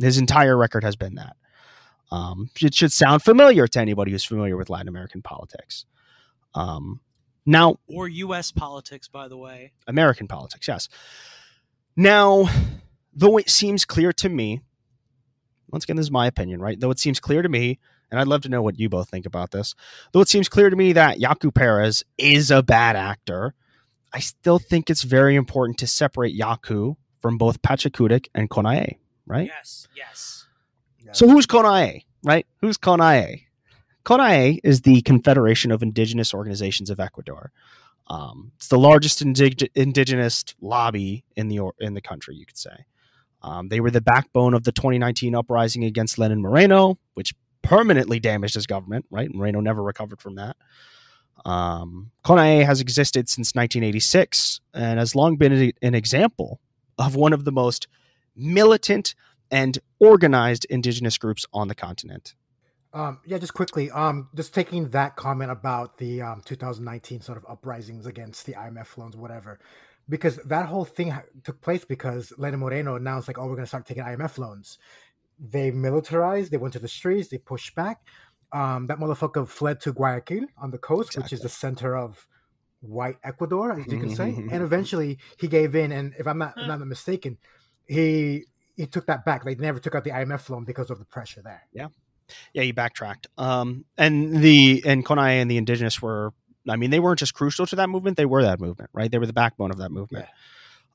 [0.00, 1.36] His entire record has been that.
[2.10, 5.86] Um, it should sound familiar to anybody who's familiar with Latin American politics.
[6.54, 7.00] Um,
[7.44, 8.52] now, or U.S.
[8.52, 10.88] politics, by the way, American politics, yes.
[11.96, 12.48] Now,
[13.12, 14.60] though it seems clear to me,
[15.70, 16.78] once again, this is my opinion, right?
[16.78, 17.78] Though it seems clear to me
[18.12, 19.74] and I'd love to know what you both think about this.
[20.12, 23.54] Though it seems clear to me that Yaku Perez is a bad actor,
[24.12, 29.46] I still think it's very important to separate Yaku from both Pachakutik and Conaie, right?
[29.46, 30.46] Yes, yes.
[31.12, 32.46] So who's Conaie, right?
[32.60, 33.44] Who's Conaie?
[34.04, 37.52] Conaie is the Confederation of Indigenous Organizations of Ecuador.
[38.08, 42.84] Um, it's the largest indig- indigenous lobby in the in the country, you could say.
[43.42, 48.54] Um, they were the backbone of the 2019 uprising against Lenin Moreno, which permanently damaged
[48.54, 49.32] his government, right?
[49.32, 50.56] Moreno never recovered from that.
[51.44, 56.60] Um, has existed since 1986 and has long been a, an example
[56.98, 57.88] of one of the most
[58.36, 59.14] militant
[59.50, 62.34] and organized indigenous groups on the continent.
[62.94, 67.46] Um, yeah, just quickly, um, just taking that comment about the um, 2019 sort of
[67.48, 69.58] uprisings against the IMF loans, whatever,
[70.08, 73.66] because that whole thing took place because Lenin Moreno announced like, oh, we're going to
[73.66, 74.78] start taking IMF loans,
[75.38, 78.00] they militarized, they went to the streets, they pushed back.
[78.52, 81.22] Um, that motherfucker fled to Guayaquil on the coast, exactly.
[81.22, 82.26] which is the center of
[82.82, 84.34] white Ecuador, as you can say.
[84.50, 85.90] and eventually he gave in.
[85.92, 87.38] And if I'm not, I'm not mistaken,
[87.86, 88.44] he
[88.76, 89.44] he took that back.
[89.44, 91.62] They never took out the IMF loan because of the pressure there.
[91.72, 91.88] Yeah.
[92.52, 93.26] Yeah, he backtracked.
[93.38, 96.32] Um, and the and Conaie and the indigenous were
[96.68, 99.10] I mean, they weren't just crucial to that movement; they were that movement, right?
[99.10, 100.26] They were the backbone of that movement.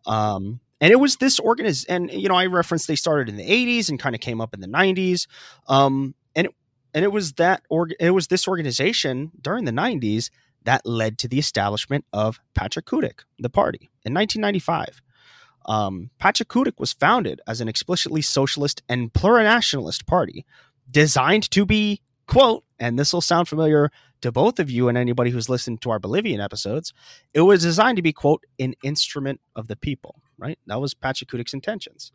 [0.08, 0.36] Yeah.
[0.36, 3.44] Um, and it was this organiz and you know i referenced they started in the
[3.44, 5.26] 80s and kind of came up in the 90s
[5.68, 6.54] um, and it,
[6.94, 10.30] and it was that org- it was this organization during the 90s
[10.68, 15.02] that led to the establishment of Pachakutik, the party, in 1995.
[15.66, 20.46] Um, Pachakutik was founded as an explicitly socialist and plurinationalist party
[20.90, 25.30] designed to be, quote, and this will sound familiar to both of you and anybody
[25.30, 26.94] who's listened to our Bolivian episodes,
[27.34, 30.58] it was designed to be, quote, an instrument of the people, right?
[30.68, 32.12] That was Pachakutik's intentions.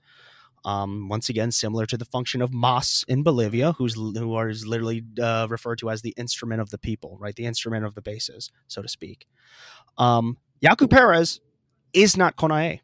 [0.64, 5.02] Um, once again, similar to the function of MAS in Bolivia, who's who is literally
[5.20, 7.34] uh, referred to as the instrument of the people, right?
[7.34, 9.26] The instrument of the bases, so to speak.
[9.98, 11.40] Um, Yaku Perez
[11.92, 12.80] is not CONAIE,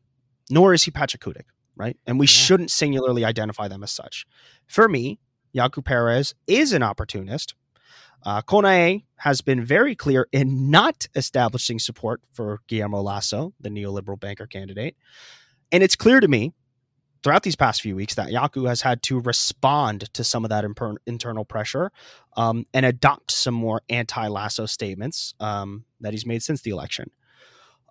[0.50, 1.44] nor is he Pachakutik,
[1.76, 1.96] right?
[2.04, 2.30] And we yeah.
[2.30, 4.26] shouldn't singularly identify them as such.
[4.66, 5.20] For me,
[5.54, 7.54] Yaku Perez is an opportunist.
[8.24, 14.18] Uh, CONAIE has been very clear in not establishing support for Guillermo Lasso, the neoliberal
[14.18, 14.96] banker candidate.
[15.70, 16.52] And it's clear to me
[17.22, 20.64] throughout these past few weeks that Yaku has had to respond to some of that
[20.64, 21.92] imper- internal pressure
[22.36, 27.10] um, and adopt some more anti Lasso statements um, that he's made since the election.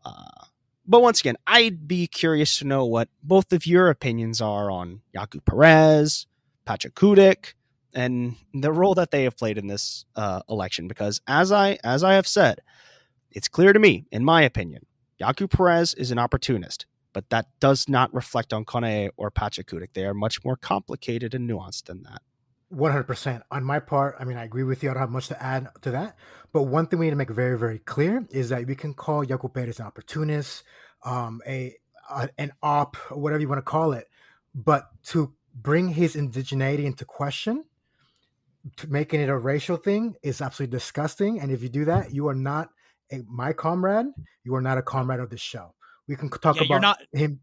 [0.03, 0.45] Uh,
[0.85, 5.01] but once again, I'd be curious to know what both of your opinions are on
[5.15, 6.27] Yaku Perez,
[6.67, 7.53] Pachakutik,
[7.93, 10.87] and the role that they have played in this uh, election.
[10.87, 12.59] Because as I as I have said,
[13.31, 14.85] it's clear to me, in my opinion,
[15.21, 16.85] Yaku Perez is an opportunist
[17.17, 19.93] but that does not reflect on CONAIE or Pachakutik.
[19.93, 22.21] They are much more complicated and nuanced than that.
[22.71, 23.41] 100%.
[23.49, 24.91] On my part, I mean, I agree with you.
[24.91, 26.15] I don't have much to add to that.
[26.53, 29.25] But one thing we need to make very, very clear is that we can call
[29.25, 30.61] Yaku Perez an opportunist,
[31.03, 31.73] um, a,
[32.11, 34.07] a an op, whatever you want to call it.
[34.53, 37.65] But to bring his indigeneity into question,
[38.77, 41.39] to making it a racial thing, is absolutely disgusting.
[41.39, 42.69] And if you do that, you are not
[43.11, 44.07] a, my comrade.
[44.43, 45.73] You are not a comrade of this show.
[46.07, 47.41] We can talk yeah, about not, him.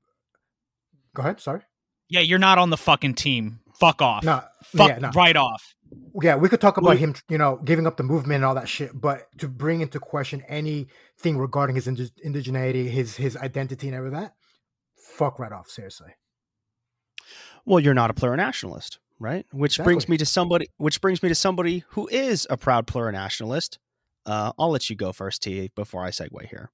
[1.15, 1.41] Go ahead.
[1.41, 1.61] Sorry.
[2.09, 3.61] Yeah, you're not on the fucking team.
[3.79, 4.25] Fuck off.
[4.25, 5.11] No, Fuck yeah, no.
[5.11, 5.75] right off.
[6.21, 8.55] Yeah, we could talk about well, him, you know, giving up the movement and all
[8.55, 13.97] that shit, but to bring into question anything regarding his indigeneity, his his identity, and
[13.97, 14.35] everything that,
[14.97, 15.69] fuck right off.
[15.69, 16.11] Seriously.
[17.67, 19.47] Well, you're not a plurinationalist, right?
[19.53, 19.93] Which exactly.
[19.93, 20.69] brings me to somebody.
[20.77, 23.79] Which brings me to somebody who is a proud plurinationalist.
[24.27, 26.71] Uh, I'll let you go first, T, before I segue here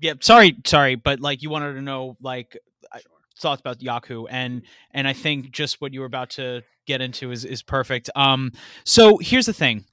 [0.00, 2.56] yeah, sorry, sorry, but like you wanted to know like
[2.92, 3.00] sure.
[3.38, 7.30] thoughts about Yaku, and and I think just what you were about to get into
[7.30, 8.10] is is perfect.
[8.16, 8.52] Um,
[8.84, 9.84] so here's the thing.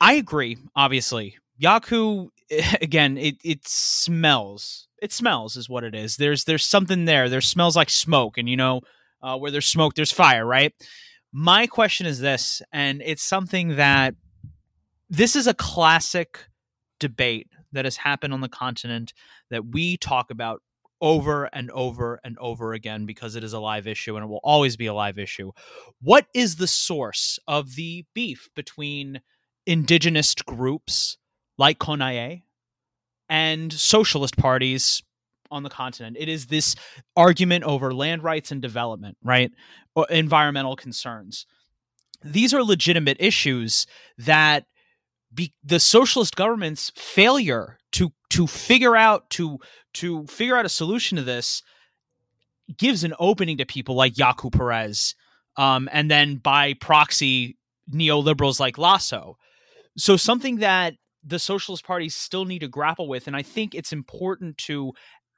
[0.00, 0.58] I agree.
[0.76, 2.28] Obviously, Yaku
[2.80, 3.16] again.
[3.16, 4.86] It it smells.
[5.02, 6.16] It smells is what it is.
[6.16, 7.28] There's there's something there.
[7.28, 8.82] There smells like smoke, and you know,
[9.22, 10.72] uh, where there's smoke, there's fire, right?
[11.32, 14.14] My question is this, and it's something that
[15.08, 16.46] this is a classic
[16.98, 19.12] debate that has happened on the continent
[19.50, 20.62] that we talk about
[21.00, 24.40] over and over and over again because it is a live issue and it will
[24.44, 25.50] always be a live issue.
[26.02, 29.22] What is the source of the beef between
[29.66, 31.16] indigenous groups
[31.56, 32.42] like CONAIE
[33.28, 35.02] and socialist parties
[35.50, 36.16] on the continent?
[36.18, 36.76] It is this
[37.16, 39.50] argument over land rights and development, right?
[39.94, 41.46] Or environmental concerns.
[42.22, 43.86] These are legitimate issues
[44.18, 44.64] that
[45.32, 49.58] be, the socialist government's failure to to figure out to
[49.94, 51.62] to figure out a solution to this
[52.78, 55.14] gives an opening to people like Yaku Perez,
[55.56, 57.56] um, and then by proxy
[57.92, 59.36] neoliberals like Lasso.
[59.96, 63.92] So something that the socialist parties still need to grapple with, and I think it's
[63.92, 64.92] important to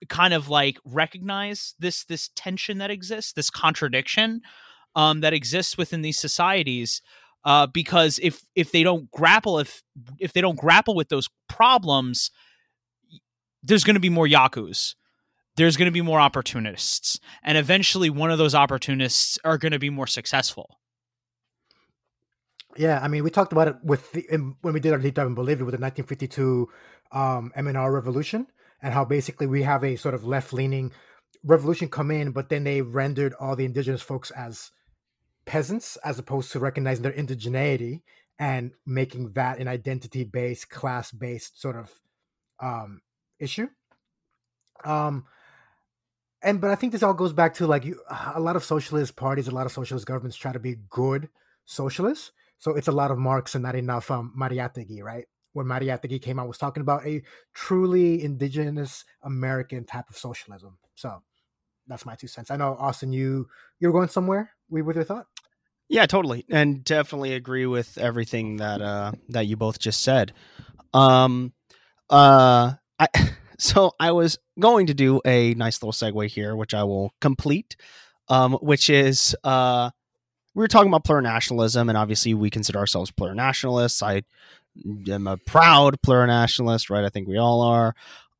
[0.08, 4.42] kind of like recognize this this tension that exists, this contradiction
[4.94, 7.02] um, that exists within these societies
[7.44, 9.82] uh, because if if they don't grapple if
[10.18, 12.30] if they don't grapple with those problems,
[13.62, 14.94] there's going to be more yakus.
[15.56, 19.78] There's going to be more opportunists, and eventually, one of those opportunists are going to
[19.78, 20.78] be more successful.
[22.74, 25.14] Yeah, I mean, we talked about it with the, in, when we did our deep
[25.14, 26.70] dive in Bolivia with the 1952
[27.12, 28.46] um, MNR revolution,
[28.82, 30.92] and how basically we have a sort of left leaning
[31.44, 34.70] revolution come in, but then they rendered all the indigenous folks as
[35.44, 38.02] peasants as opposed to recognizing their indigeneity
[38.38, 41.90] and making that an identity based, class based sort of
[42.60, 43.00] um,
[43.38, 43.68] issue.
[44.84, 45.26] Um,
[46.42, 48.00] and but I think this all goes back to like you,
[48.34, 51.28] a lot of socialist parties, a lot of socialist governments try to be good
[51.64, 52.32] socialists.
[52.58, 55.26] So it's a lot of Marx and not enough um, Mariátegui, right?
[55.52, 57.22] When Mariátegui came out, was talking about a
[57.52, 60.78] truly indigenous American type of socialism.
[60.94, 61.22] So
[61.86, 62.50] that's my two cents.
[62.50, 63.48] I know Austin, you
[63.80, 64.52] you're going somewhere.
[64.70, 65.26] With your thought?
[65.90, 70.32] Yeah, totally, and definitely agree with everything that uh, that you both just said.
[70.94, 71.52] Um,
[72.08, 73.08] uh, I
[73.58, 77.76] so I was going to do a nice little segue here, which I will complete.
[78.28, 79.90] Um, which is uh,
[80.54, 84.02] we were talking about plurinationalism, and obviously we consider ourselves plurinationalists.
[84.02, 84.22] I
[85.08, 87.04] am a proud plurinationalist, right?
[87.04, 87.94] I think we all are.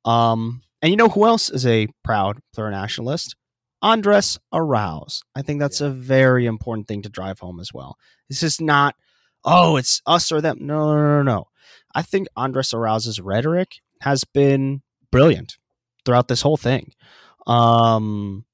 [0.05, 3.35] Um, and you know who else is a proud plurinationalist?
[3.83, 5.23] Andres Arauz.
[5.35, 5.89] I think that's yeah.
[5.89, 7.97] a very important thing to drive home as well.
[8.29, 8.95] This is not,
[9.45, 10.59] oh, it's us or them.
[10.61, 11.49] No, no, no, no.
[11.95, 15.59] I think Andres Arauz's rhetoric has been brilliant
[16.05, 16.93] throughout this whole thing.
[17.47, 18.45] Um,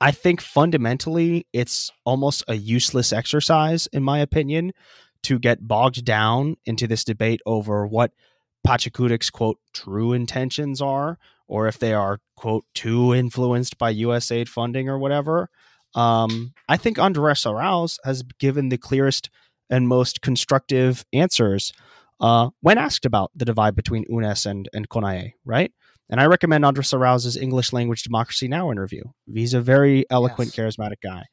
[0.00, 4.72] I think fundamentally it's almost a useless exercise, in my opinion,
[5.26, 8.12] to get bogged down into this debate over what
[8.64, 11.18] Pachakutik's quote true intentions are,
[11.48, 15.50] or if they are quote too influenced by USAID funding or whatever.
[15.96, 19.30] Um, I think Andres Arauz has given the clearest
[19.68, 21.72] and most constructive answers
[22.20, 25.72] uh, when asked about the divide between UNES and, and CONAIE, right?
[26.08, 29.02] And I recommend Andres Arauz's English Language Democracy Now interview.
[29.26, 30.76] He's a very eloquent, yes.
[30.76, 31.24] charismatic guy.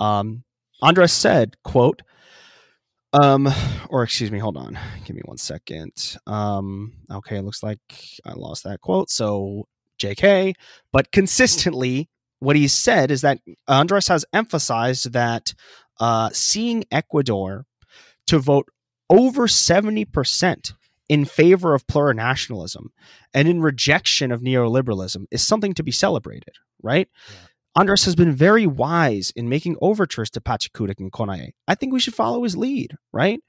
[0.00, 0.44] Um,
[0.80, 2.00] Andres said, quote,
[3.20, 3.48] um,
[3.88, 4.78] or excuse me, hold on.
[5.04, 6.18] Give me one second.
[6.26, 7.78] Um, okay, looks like
[8.24, 9.10] I lost that quote.
[9.10, 9.66] So
[9.98, 10.54] JK,
[10.92, 12.08] but consistently,
[12.40, 15.54] what he said is that Andres has emphasized that
[15.98, 17.64] uh, seeing Ecuador
[18.26, 18.68] to vote
[19.08, 20.72] over 70%
[21.08, 22.88] in favor of plurinationalism
[23.32, 27.08] and in rejection of neoliberalism is something to be celebrated, right?
[27.28, 27.45] Yeah.
[27.76, 31.52] Andres has been very wise in making overtures to Pachakutik and CONAIE.
[31.68, 33.42] I think we should follow his lead, right?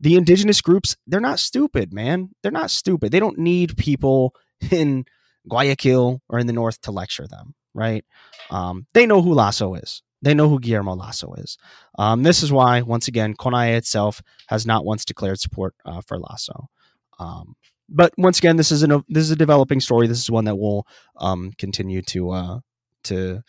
[0.00, 2.30] The indigenous groups, they're not stupid, man.
[2.42, 3.12] They're not stupid.
[3.12, 4.34] They don't need people
[4.70, 5.04] in
[5.46, 8.04] Guayaquil or in the north to lecture them, right?
[8.50, 10.02] Um, they know who Lasso is.
[10.22, 11.58] They know who Guillermo Lasso is.
[11.98, 16.18] Um, this is why, once again, CONAIE itself has not once declared support uh, for
[16.18, 16.70] Lasso.
[17.18, 17.54] Um,
[17.90, 20.06] but once again, this is a this is a developing story.
[20.06, 20.86] This is one that we'll
[21.18, 22.58] um, continue to uh,
[23.04, 23.42] to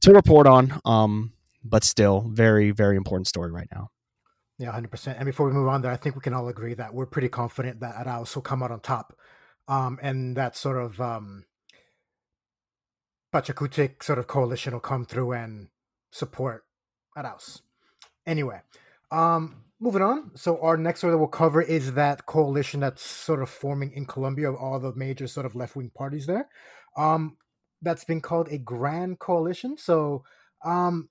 [0.00, 0.80] to report on.
[0.84, 1.32] Um,
[1.62, 3.88] but still, very very important story right now.
[4.58, 5.18] Yeah, hundred percent.
[5.18, 7.28] And before we move on, there, I think we can all agree that we're pretty
[7.28, 9.16] confident that Arauz will come out on top,
[9.68, 11.44] um, and that sort of um,
[13.32, 15.68] Pachakutik sort of coalition will come through and
[16.10, 16.64] support
[17.16, 17.62] Arauz.
[18.26, 18.60] Anyway,
[19.10, 20.32] um, moving on.
[20.34, 24.04] So our next story that we'll cover is that coalition that's sort of forming in
[24.04, 26.48] Colombia of all the major sort of left wing parties there.
[26.96, 27.36] Um,
[27.82, 29.76] that's been called a grand coalition.
[29.76, 30.24] So,
[30.64, 31.08] um,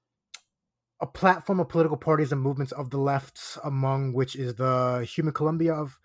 [1.01, 5.33] a platform of political parties and movements of the left, among which is the Human
[5.33, 5.97] Colombia of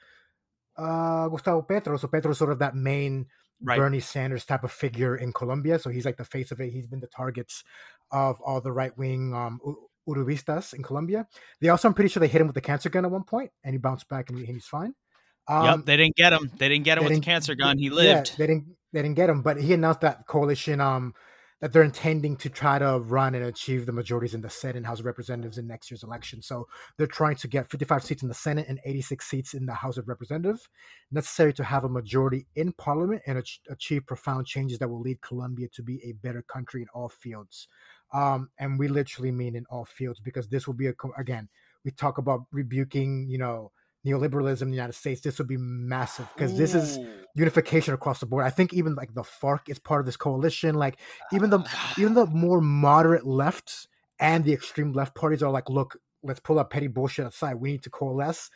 [0.76, 1.96] uh, Gustavo Petro.
[1.96, 3.26] So Petro is sort of that main
[3.62, 3.76] right.
[3.76, 5.78] Bernie Sanders type of figure in Colombia.
[5.78, 6.70] So he's like the face of it.
[6.70, 7.64] He's been the targets
[8.12, 9.60] of all the right wing um,
[10.08, 11.26] Uribistas in Colombia.
[11.60, 13.50] They also, I'm pretty sure they hit him with the cancer gun at one point,
[13.64, 14.94] and he bounced back and, he's fine.
[15.48, 16.50] Um, yep, they didn't get him.
[16.56, 17.78] They didn't get him with the cancer gun.
[17.78, 18.30] He lived.
[18.30, 18.76] Yeah, they didn't.
[18.94, 21.14] They didn't get him, but he announced that coalition um,
[21.60, 24.86] that they're intending to try to run and achieve the majorities in the Senate and
[24.86, 26.42] House of Representatives in next year's election.
[26.42, 29.74] So they're trying to get 55 seats in the Senate and 86 seats in the
[29.74, 30.68] House of Representatives,
[31.10, 35.66] necessary to have a majority in Parliament and achieve profound changes that will lead Colombia
[35.74, 37.66] to be a better country in all fields.
[38.12, 41.48] Um, and we literally mean in all fields because this will be a again
[41.84, 43.70] we talk about rebuking you know
[44.04, 45.20] neoliberalism in the United States.
[45.20, 46.98] This would be massive because this is
[47.34, 48.44] unification across the board.
[48.44, 50.74] I think even like the FARC is part of this coalition.
[50.74, 50.98] Like
[51.32, 51.60] even the
[51.98, 53.88] even the more moderate left
[54.18, 57.56] and the extreme left parties are like, look, let's pull that petty bullshit aside.
[57.56, 58.50] We need to coalesce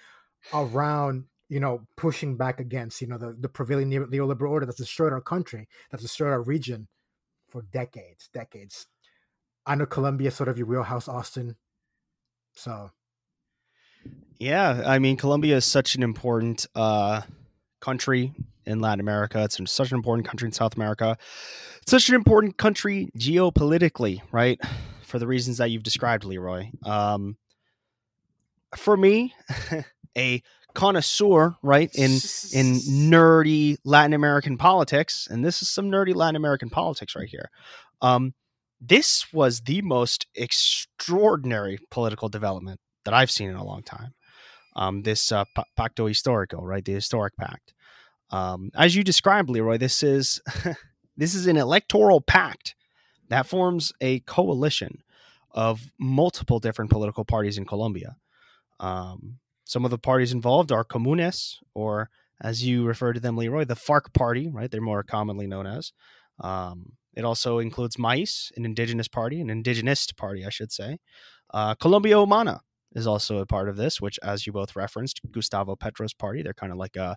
[0.54, 5.12] around you know pushing back against you know the, the prevailing neoliberal order that's destroyed
[5.12, 6.86] our country that's destroyed our region
[7.48, 8.86] for decades decades
[9.68, 11.56] I know Colombia sort of your wheelhouse, Austin.
[12.54, 12.90] So,
[14.38, 17.22] yeah, I mean, Colombia is such an important uh,
[17.80, 18.32] country
[18.64, 19.42] in Latin America.
[19.42, 21.16] It's such an important country in South America.
[21.82, 24.60] It's such an important country geopolitically, right?
[25.02, 26.70] For the reasons that you've described, Leroy.
[26.84, 27.36] Um,
[28.76, 29.34] for me,
[30.18, 30.42] a
[30.74, 32.12] connoisseur, right, in
[32.52, 32.76] in
[33.10, 37.50] nerdy Latin American politics, and this is some nerdy Latin American politics right here.
[38.02, 38.34] Um,
[38.80, 44.12] this was the most extraordinary political development that I've seen in a long time.
[44.78, 45.44] Um, this uh,
[45.76, 47.74] Pacto Histórico, right, the historic pact.
[48.30, 50.40] Um, as you described, Leroy, this is
[51.16, 52.76] this is an electoral pact
[53.28, 55.02] that forms a coalition
[55.50, 58.16] of multiple different political parties in Colombia.
[58.78, 62.08] Um, some of the parties involved are comunes, or
[62.40, 64.70] as you refer to them, Leroy, the FARC party, right?
[64.70, 65.92] They're more commonly known as.
[66.38, 70.98] Um, it also includes MAIS, an indigenous party, an indigenous party, I should say.
[71.52, 72.60] Uh, Colombia Humana
[72.94, 76.42] is also a part of this, which, as you both referenced, Gustavo Petro's party.
[76.42, 77.16] They're kind of like a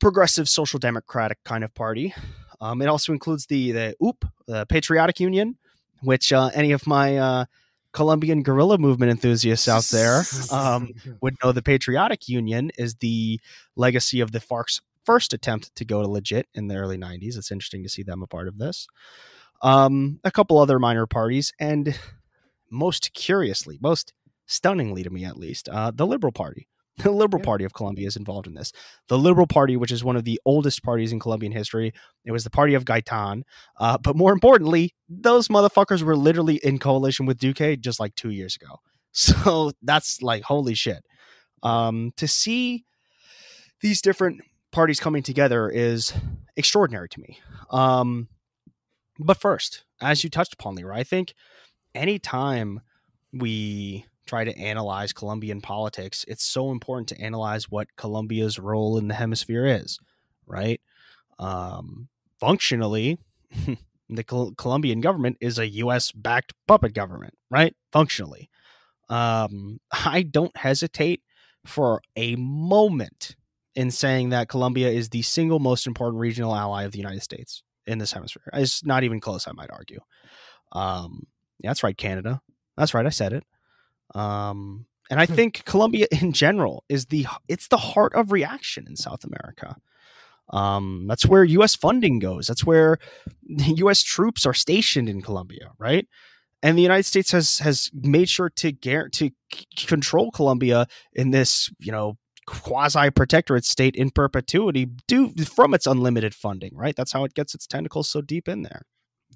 [0.00, 2.14] progressive social democratic kind of party.
[2.60, 5.58] Um, it also includes the the OOP, the Patriotic Union,
[6.02, 7.44] which uh, any of my uh,
[7.92, 10.90] Colombian guerrilla movement enthusiasts out there um,
[11.20, 13.40] would know the Patriotic Union is the
[13.76, 17.36] legacy of the FARC's first attempt to go to legit in the early 90s.
[17.36, 18.86] It's interesting to see them a part of this.
[19.60, 21.98] Um, a couple other minor parties, and
[22.70, 24.12] most curiously, most
[24.52, 26.68] stunningly to me at least, uh, the Liberal Party.
[26.98, 27.46] The Liberal yeah.
[27.46, 28.70] Party of Colombia is involved in this.
[29.08, 31.94] The Liberal Party, which is one of the oldest parties in Colombian history,
[32.26, 33.44] it was the party of Gaitan.
[33.80, 38.30] Uh, but more importantly, those motherfuckers were literally in coalition with Duque just like two
[38.30, 38.76] years ago.
[39.14, 41.04] So that's like holy shit.
[41.62, 42.86] Um, to see
[43.82, 44.40] these different
[44.70, 46.14] parties coming together is
[46.56, 47.38] extraordinary to me.
[47.70, 48.28] Um,
[49.18, 51.34] but first, as you touched upon, Leroy, I think
[51.94, 52.80] anytime
[53.32, 59.08] we try to analyze Colombian politics, it's so important to analyze what Colombia's role in
[59.08, 59.98] the hemisphere is,
[60.46, 60.80] right?
[61.38, 62.08] Um,
[62.40, 63.18] functionally,
[64.08, 66.12] the Col- Colombian government is a U.S.
[66.12, 67.76] backed puppet government, right?
[67.92, 68.48] Functionally.
[69.10, 71.20] Um, I don't hesitate
[71.66, 73.36] for a moment
[73.74, 77.62] in saying that Colombia is the single most important regional ally of the United States
[77.86, 78.44] in this hemisphere.
[78.54, 80.00] It's not even close, I might argue.
[80.72, 81.26] Um,
[81.58, 82.40] yeah, that's right, Canada.
[82.78, 83.44] That's right, I said it.
[84.14, 85.34] Um, and I hmm.
[85.34, 89.76] think Colombia in general is the it's the heart of reaction in South America.
[90.50, 91.74] Um, that's where U.S.
[91.74, 92.46] funding goes.
[92.46, 92.98] That's where
[93.46, 94.02] U.S.
[94.02, 96.06] troops are stationed in Colombia, right?
[96.62, 99.30] And the United States has has made sure to to
[99.76, 106.34] control Colombia in this, you know, quasi protectorate state in perpetuity due from its unlimited
[106.34, 106.94] funding, right?
[106.96, 108.82] That's how it gets its tentacles so deep in there.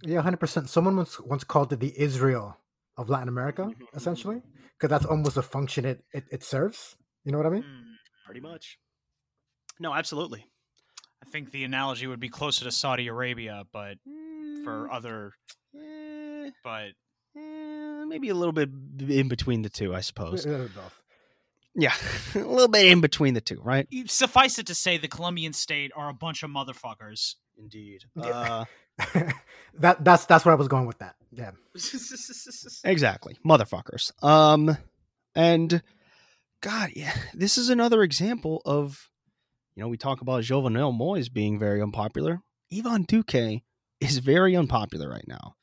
[0.03, 0.69] Yeah, hundred percent.
[0.69, 2.59] Someone once once called it the Israel
[2.97, 4.43] of Latin America, mm-hmm, essentially,
[4.79, 6.97] because that's almost a function it, it, it serves.
[7.25, 7.63] You know what I mean?
[7.63, 8.79] Mm, pretty much.
[9.81, 10.47] No, absolutely.
[11.23, 13.97] I think the analogy would be closer to Saudi Arabia, but
[14.65, 15.33] for mm, other,
[15.75, 16.91] eh, but
[17.37, 18.71] eh, maybe a little bit
[19.09, 20.47] in between the two, I suppose.
[21.75, 21.93] Yeah,
[22.35, 23.87] a little bit in between the two, right?
[24.07, 27.35] Suffice it to say, the Colombian state are a bunch of motherfuckers.
[27.59, 28.05] Indeed.
[28.19, 28.65] Uh,
[29.79, 31.17] that that's that's where I was going with that.
[31.37, 31.51] Yeah.
[32.85, 33.37] exactly.
[33.47, 34.13] Motherfuckers.
[34.23, 34.77] Um
[35.35, 35.83] and
[36.63, 39.11] God, yeah, this is another example of
[39.75, 42.41] you know, we talk about Jovenel Moïse being very unpopular.
[42.73, 43.63] Ivan Duque
[44.01, 45.55] is very unpopular right now.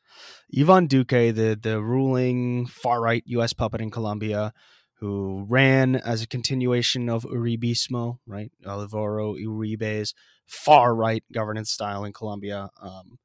[0.57, 4.53] Ivan Duque, the the ruling far right US puppet in Colombia,
[4.99, 8.51] who ran as a continuation of Uribismo, right?
[8.65, 10.13] Alvaro Uribe's
[10.45, 12.69] far right governance style in Colombia.
[12.81, 13.17] Um,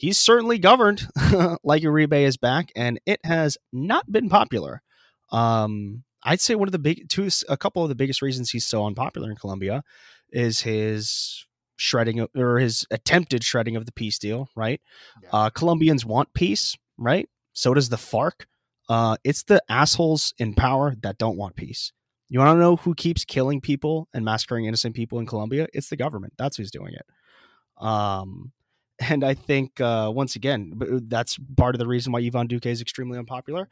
[0.00, 1.06] he's certainly governed
[1.62, 4.82] like Uribe is back, and it has not been popular.
[5.30, 8.66] Um, I'd say one of the big two, a couple of the biggest reasons he's
[8.66, 9.84] so unpopular in Colombia
[10.32, 11.46] is his
[11.76, 14.48] shredding or his attempted shredding of the peace deal.
[14.56, 14.80] Right,
[15.22, 15.28] yeah.
[15.32, 17.28] uh, Colombians want peace, right?
[17.52, 18.46] So does the FARC.
[18.88, 21.92] Uh, it's the assholes in power that don't want peace.
[22.28, 25.68] You want to know who keeps killing people and massacring innocent people in Colombia?
[25.74, 26.32] It's the government.
[26.38, 27.84] That's who's doing it.
[27.84, 28.52] Um,
[29.00, 32.66] and I think uh, once again, uh, that's part of the reason why Ivan Duque
[32.66, 33.68] is extremely unpopular.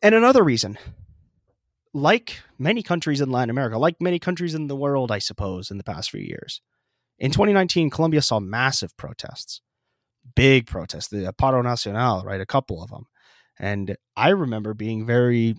[0.00, 0.78] And another reason,
[1.92, 5.78] like many countries in Latin America, like many countries in the world, I suppose, in
[5.78, 6.60] the past few years,
[7.18, 9.60] in 2019, Colombia saw massive protests,
[10.34, 12.40] big protests, the Paro Nacional, right?
[12.40, 13.06] A couple of them.
[13.58, 15.56] And I remember being very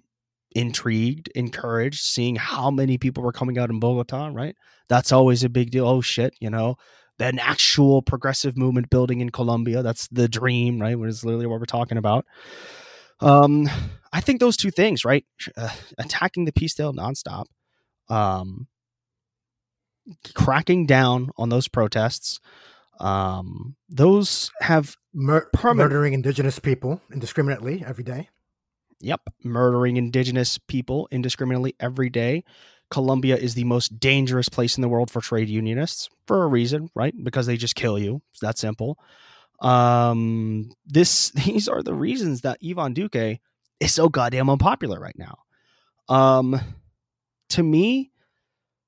[0.52, 4.56] intrigued, encouraged, seeing how many people were coming out in Bogota, right?
[4.90, 5.88] That's always a big deal.
[5.88, 6.78] Oh shit, you know,
[7.20, 9.82] an actual progressive movement building in Colombia.
[9.82, 10.98] That's the dream, right?
[10.98, 12.26] Which is literally what we're talking about.
[13.20, 13.70] Um,
[14.12, 15.26] I think those two things, right?
[15.56, 17.46] Uh, attacking the peace deal nonstop,
[18.10, 18.68] um,
[20.34, 22.40] cracking down on those protests.
[23.00, 28.30] Um, those have Mur- murdering indigenous people indiscriminately every day.
[29.02, 32.44] Yep, murdering indigenous people indiscriminately every day.
[32.92, 36.90] Colombia is the most dangerous place in the world for trade unionists for a reason,
[36.96, 37.14] right?
[37.24, 38.22] Because they just kill you.
[38.32, 38.98] It's that simple.
[39.60, 43.40] Um, this these are the reasons that Ivan Duque
[43.80, 45.40] is so goddamn unpopular right now.
[46.08, 46.60] Um,
[47.50, 48.12] to me,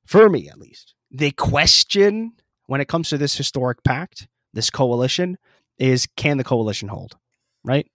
[0.06, 2.34] for me at least, the question
[2.68, 5.38] when it comes to this historic pact, this coalition,
[5.78, 7.18] is can the coalition hold?
[7.64, 7.88] Right?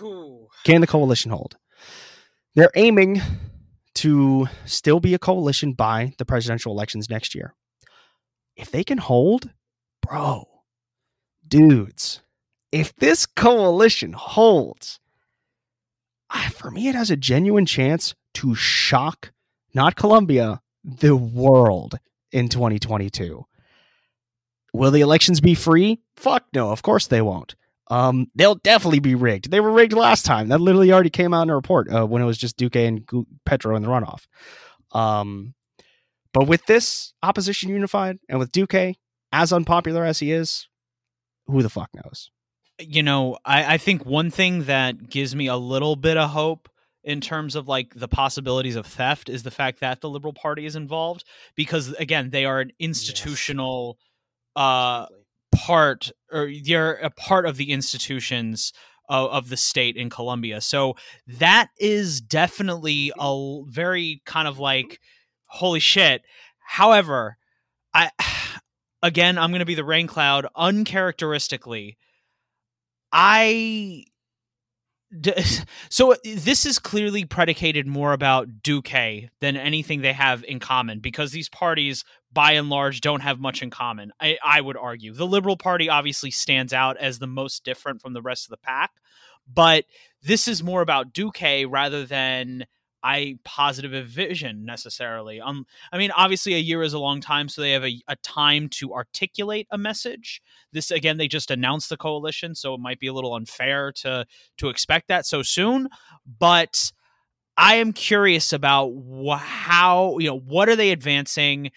[0.00, 0.48] Ooh.
[0.64, 1.56] Can the coalition hold?
[2.54, 3.20] They're aiming
[3.98, 7.54] to still be a coalition by the presidential elections next year.
[8.56, 9.50] If they can hold,
[10.02, 10.46] bro,
[11.46, 12.20] dudes,
[12.70, 15.00] if this coalition holds,
[16.52, 19.32] for me, it has a genuine chance to shock
[19.74, 21.98] not Colombia, the world
[22.30, 23.44] in 2022.
[24.72, 26.00] Will the elections be free?
[26.16, 27.56] Fuck no, of course they won't.
[27.90, 29.50] Um, they'll definitely be rigged.
[29.50, 30.48] They were rigged last time.
[30.48, 33.08] That literally already came out in a report uh, when it was just Duque and
[33.46, 34.26] Petro in the runoff.
[34.92, 35.54] Um,
[36.32, 38.96] but with this opposition unified and with Duque
[39.32, 40.68] as unpopular as he is,
[41.46, 42.30] who the fuck knows?
[42.78, 46.68] You know, I, I think one thing that gives me a little bit of hope
[47.02, 50.66] in terms of like the possibilities of theft is the fact that the Liberal Party
[50.66, 51.24] is involved
[51.56, 53.98] because again, they are an institutional
[54.56, 54.62] yes.
[54.62, 55.06] uh
[55.58, 58.72] part or they're a part of the institutions
[59.08, 60.60] of, of, the state in Colombia.
[60.60, 60.94] So
[61.26, 65.00] that is definitely a very kind of like
[65.46, 66.22] holy shit.
[66.66, 67.38] However,
[67.94, 68.10] I
[69.02, 71.96] again I'm going to be the rain cloud uncharacteristically.
[73.10, 74.04] I
[75.88, 81.32] so this is clearly predicated more about Duque than anything they have in common because
[81.32, 84.12] these parties by and large don't have much in common.
[84.20, 85.12] I, I would argue.
[85.12, 88.58] The Liberal Party obviously stands out as the most different from the rest of the
[88.58, 88.92] pack,
[89.52, 89.84] but
[90.22, 92.66] this is more about Duque rather than
[93.02, 95.40] I positive vision necessarily.
[95.40, 98.16] Um, I mean, obviously, a year is a long time, so they have a, a
[98.16, 100.42] time to articulate a message.
[100.72, 104.26] This again, they just announced the coalition, so it might be a little unfair to
[104.58, 105.88] to expect that so soon.
[106.38, 106.92] But
[107.56, 111.70] I am curious about wh- how you know what are they advancing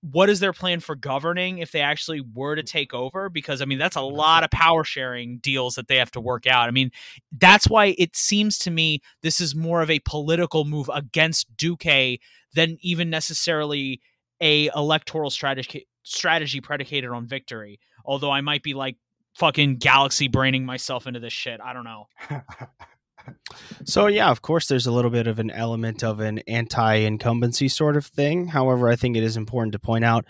[0.00, 2.66] what is their plan for governing if they actually were to mm.
[2.66, 3.28] take over?
[3.28, 6.46] Because i mean that's a lot of power sharing deals that they have to work
[6.46, 6.68] out.
[6.68, 6.90] I mean
[7.32, 12.18] that's why it seems to me this is more of a political move against duque
[12.54, 14.00] than even necessarily
[14.40, 17.80] a electoral strategy strategy predicated on victory.
[18.04, 18.96] Although i might be like
[19.34, 21.60] fucking galaxy braining myself into this shit.
[21.60, 22.08] I don't know
[23.84, 27.96] So yeah, of course, there's a little bit of an element of an anti-incumbency sort
[27.96, 28.48] of thing.
[28.48, 30.24] However, I think it is important to point out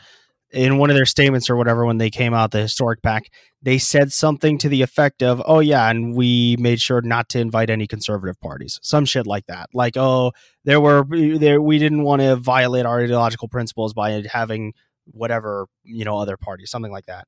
[0.50, 3.30] in one of their statements or whatever when they came out the historic pack,
[3.62, 7.40] they said something to the effect of, "Oh yeah, and we made sure not to
[7.40, 9.68] invite any conservative parties." Some shit like that.
[9.74, 10.32] Like, "Oh,
[10.64, 14.72] there were there we didn't want to violate our ideological principles by having
[15.06, 17.26] whatever, you know, other parties, something like that."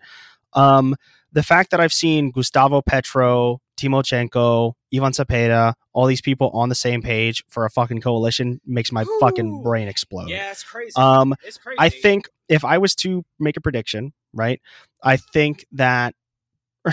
[0.55, 0.97] Um,
[1.33, 6.74] the fact that I've seen Gustavo Petro, Timochenko, Ivan Cepeda, all these people on the
[6.74, 9.18] same page for a fucking coalition makes my Ooh.
[9.20, 10.28] fucking brain explode.
[10.28, 10.95] Yeah, it's crazy.
[10.97, 11.76] Um, it's crazy.
[11.78, 14.61] I think if I was to make a prediction, right,
[15.03, 16.14] I think that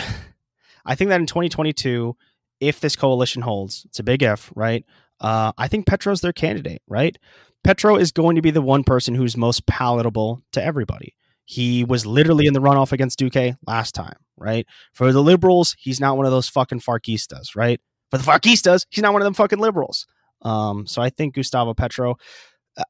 [0.85, 2.15] I think that in 2022,
[2.59, 4.85] if this coalition holds, it's a big if, right?
[5.19, 7.17] Uh, I think Petro's their candidate, right?
[7.63, 11.16] Petro is going to be the one person who's most palatable to everybody.
[11.49, 14.67] He was literally in the runoff against Duque last time, right?
[14.91, 17.79] For the liberals, he's not one of those fucking Farquistas, right?
[18.11, 20.07] For the Farquistas, he's not one of them fucking liberals.
[20.41, 22.17] Um, so I think Gustavo Petro,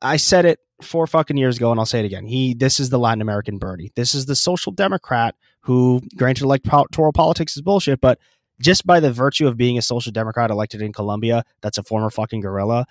[0.01, 2.25] I said it four fucking years ago, and I'll say it again.
[2.25, 3.91] He, this is the Latin American Bernie.
[3.95, 8.17] This is the social democrat who, granted, electoral politics is bullshit, but
[8.59, 12.09] just by the virtue of being a social democrat elected in Colombia, that's a former
[12.09, 12.87] fucking guerrilla.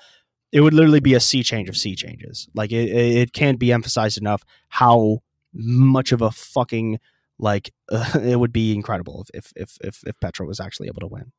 [0.53, 2.49] It would literally be a sea change of sea changes.
[2.55, 5.23] Like it, it can't be emphasized enough how
[5.57, 6.99] much of a fucking
[7.39, 11.07] like uh, it would be incredible if, if if if Petro was actually able to
[11.07, 11.33] win.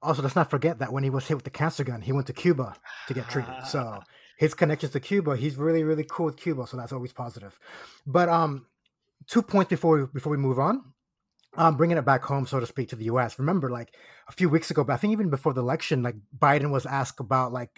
[0.00, 2.28] Also, let's not forget that when he was hit with the cancer gun, he went
[2.28, 2.76] to Cuba
[3.08, 3.54] to get treated.
[3.66, 4.00] So
[4.36, 7.58] his connections to Cuba, he's really really cool with Cuba, so that's always positive.
[8.06, 8.66] But um,
[9.26, 10.92] two points before we, before we move on.
[11.56, 13.38] Um, bringing it back home, so to speak, to the U.S.
[13.38, 13.94] Remember, like
[14.28, 17.20] a few weeks ago, but I think even before the election, like Biden was asked
[17.20, 17.70] about like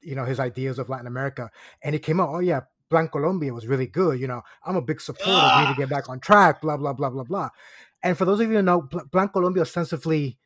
[0.00, 1.50] you know his ideas of Latin America,
[1.82, 2.60] and he came out, oh yeah,
[2.90, 4.20] Plan Colombia was really good.
[4.20, 5.30] You know, I'm a big supporter.
[5.30, 5.74] We need to ah.
[5.76, 6.60] get back on track.
[6.60, 7.48] Blah blah blah blah blah.
[8.02, 8.82] And for those of you who know,
[9.12, 10.38] Plan Colombia ostensibly,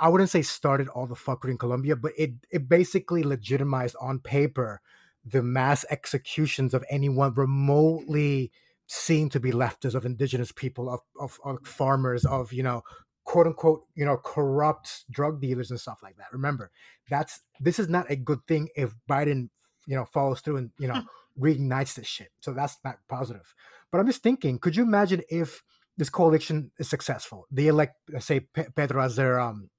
[0.00, 4.20] I wouldn't say started all the fuckery in Colombia, but it it basically legitimized on
[4.20, 4.80] paper
[5.24, 8.52] the mass executions of anyone remotely
[8.86, 12.82] seen to be leftist, of indigenous people, of, of, of farmers, of you know
[13.24, 16.32] quote unquote you know corrupt drug dealers and stuff like that.
[16.32, 16.70] Remember,
[17.10, 19.48] that's this is not a good thing if Biden
[19.86, 21.02] you know follows through and you know
[21.40, 22.28] reignites this shit.
[22.40, 23.54] So that's not positive.
[23.90, 25.62] But I'm just thinking, could you imagine if
[25.96, 27.46] this coalition is successful?
[27.50, 29.70] They elect, say, Pedro as their um,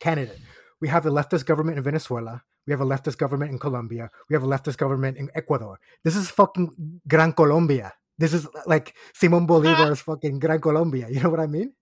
[0.00, 0.38] candidate.
[0.80, 2.42] We have a leftist government in Venezuela.
[2.66, 4.10] We have a leftist government in Colombia.
[4.28, 5.78] We have a leftist government in Ecuador.
[6.04, 7.92] This is fucking Gran Colombia.
[8.18, 11.08] This is like Simon Bolivar's fucking Gran Colombia.
[11.08, 11.72] You know what I mean?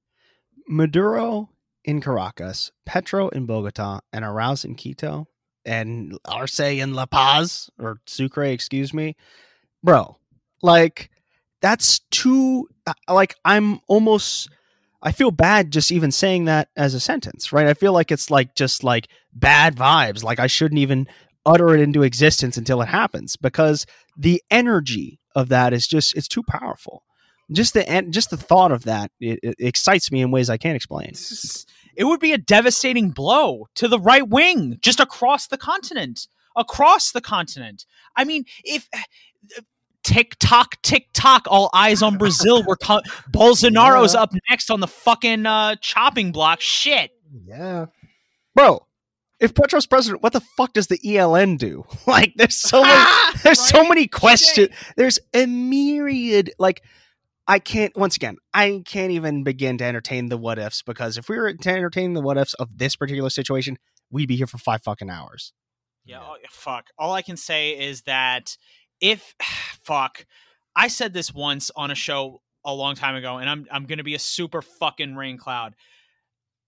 [0.68, 1.50] Maduro
[1.84, 5.26] in Caracas, Petro in Bogota, and Arauz in Quito
[5.64, 9.16] and Arce in La Paz or Sucre, excuse me,
[9.82, 10.16] bro.
[10.62, 11.10] Like
[11.60, 12.68] that's too.
[12.86, 14.50] Uh, like I'm almost.
[15.02, 17.66] I feel bad just even saying that as a sentence, right?
[17.66, 20.22] I feel like it's like just like bad vibes.
[20.24, 21.06] Like I shouldn't even
[21.46, 23.86] utter it into existence until it happens because
[24.16, 27.04] the energy of that is just it's too powerful.
[27.52, 30.76] Just the just the thought of that it, it excites me in ways I can't
[30.76, 31.14] explain.
[31.96, 36.26] It would be a devastating blow to the right wing just across the continent.
[36.56, 37.84] Across the continent.
[38.16, 38.88] I mean, if
[40.02, 42.62] tick tock, tick tock, all eyes on Brazil.
[42.64, 44.22] We're co- Bolsonaro's Yeah.
[44.22, 46.60] up next on the fucking uh, chopping block.
[46.60, 47.10] Shit.
[47.44, 47.86] Yeah.
[48.54, 48.86] Bro,
[49.40, 51.84] if Petro's president, what the fuck does the ELN do?
[52.06, 53.10] Like there's so many
[53.42, 54.68] there's so many questions.
[54.96, 56.82] There's a myriad like
[57.46, 61.28] I can't once again, I can't even begin to entertain the what ifs because if
[61.28, 63.78] we were to entertain the what ifs of this particular situation,
[64.10, 65.52] we'd be here for five fucking hours.
[66.04, 66.88] Yeah, oh, fuck.
[66.98, 68.56] All I can say is that
[69.00, 69.34] if
[69.82, 70.26] fuck,
[70.74, 74.04] I said this once on a show a long time ago, and I'm I'm gonna
[74.04, 75.74] be a super fucking rain cloud.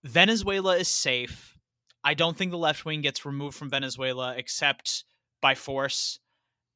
[0.03, 1.57] Venezuela is safe.
[2.03, 5.03] I don't think the left wing gets removed from Venezuela except
[5.41, 6.19] by force.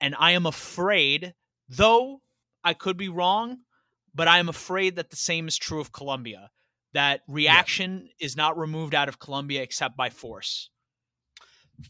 [0.02, 1.36] And I am afraid,
[1.70, 2.22] though
[2.64, 3.60] I could be wrong,
[4.14, 6.50] but I am afraid that the same is true of Colombia.
[6.94, 10.70] That reaction is not removed out of Colombia except by force.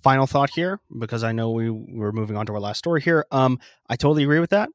[0.04, 3.26] Final thought here, because I know we we're moving on to our last story here.
[3.32, 3.60] Um,
[3.90, 4.70] I totally agree with that.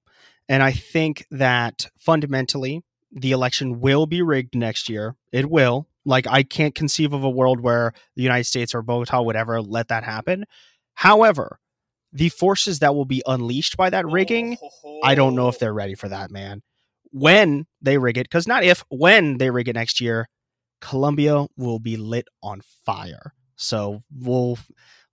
[0.48, 5.16] And I think that fundamentally the election will be rigged next year.
[5.32, 5.88] It will.
[6.04, 9.60] Like I can't conceive of a world where the United States or Bogota would ever
[9.62, 10.44] let that happen.
[10.94, 11.58] However,
[12.12, 14.56] the forces that will be unleashed by that rigging,
[15.02, 16.62] I don't know if they're ready for that, man.
[17.18, 20.28] When they rig it, because not if, when they rig it next year,
[20.82, 23.32] Colombia will be lit on fire.
[23.56, 24.58] So we'll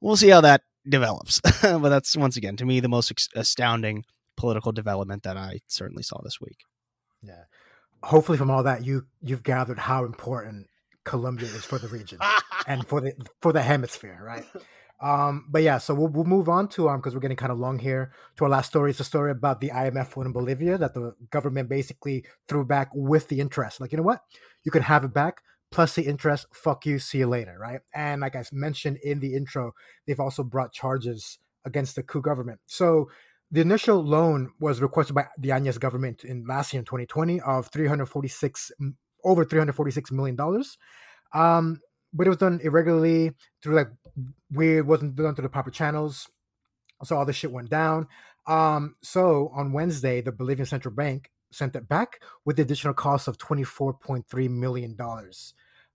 [0.01, 1.39] we'll see how that develops.
[1.61, 4.03] but that's once again to me the most ex- astounding
[4.35, 6.57] political development that I certainly saw this week.
[7.21, 7.43] Yeah.
[8.03, 10.67] Hopefully, from all that, you you've gathered how important
[11.05, 12.19] Colombia is for the region
[12.67, 14.45] and for the for the hemisphere, right?
[15.01, 17.59] Um, but yeah, so we'll, we'll move on to um because we're getting kind of
[17.59, 18.91] long here to our last story.
[18.91, 22.89] It's a story about the IMF loan in Bolivia that the government basically threw back
[22.93, 23.81] with the interest.
[23.81, 24.21] Like, you know what?
[24.63, 25.41] You can have it back
[25.71, 26.45] plus the interest.
[26.53, 26.99] Fuck you.
[26.99, 27.81] See you later, right?
[27.93, 29.73] And like I mentioned in the intro,
[30.05, 32.59] they've also brought charges against the coup government.
[32.67, 33.09] So
[33.51, 37.67] the initial loan was requested by the Añez government in last year in 2020 of
[37.67, 38.71] 346
[39.23, 40.77] over 346 million dollars.
[41.33, 41.79] Um,
[42.13, 43.31] but it was done irregularly
[43.61, 43.89] through like
[44.53, 46.29] weird, wasn't done through the proper channels.
[47.03, 48.07] So all this shit went down.
[48.47, 53.27] Um, so on Wednesday, the Bolivian central bank sent it back with the additional cost
[53.27, 55.53] of 24.3 million dollars.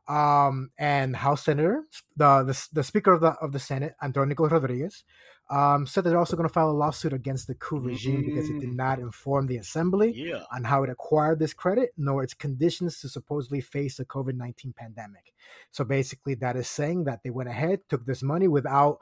[0.09, 1.85] Um, and House Senator,
[2.17, 5.05] the, the the Speaker of the of the Senate, Antonio Rodriguez,
[5.51, 8.59] um, said they're also going to file a lawsuit against the coup regime because it
[8.59, 10.45] did not inform the assembly Yeah.
[10.51, 14.73] on how it acquired this credit, nor its conditions to supposedly face the COVID 19
[14.75, 15.35] pandemic.
[15.71, 19.01] So basically, that is saying that they went ahead, took this money without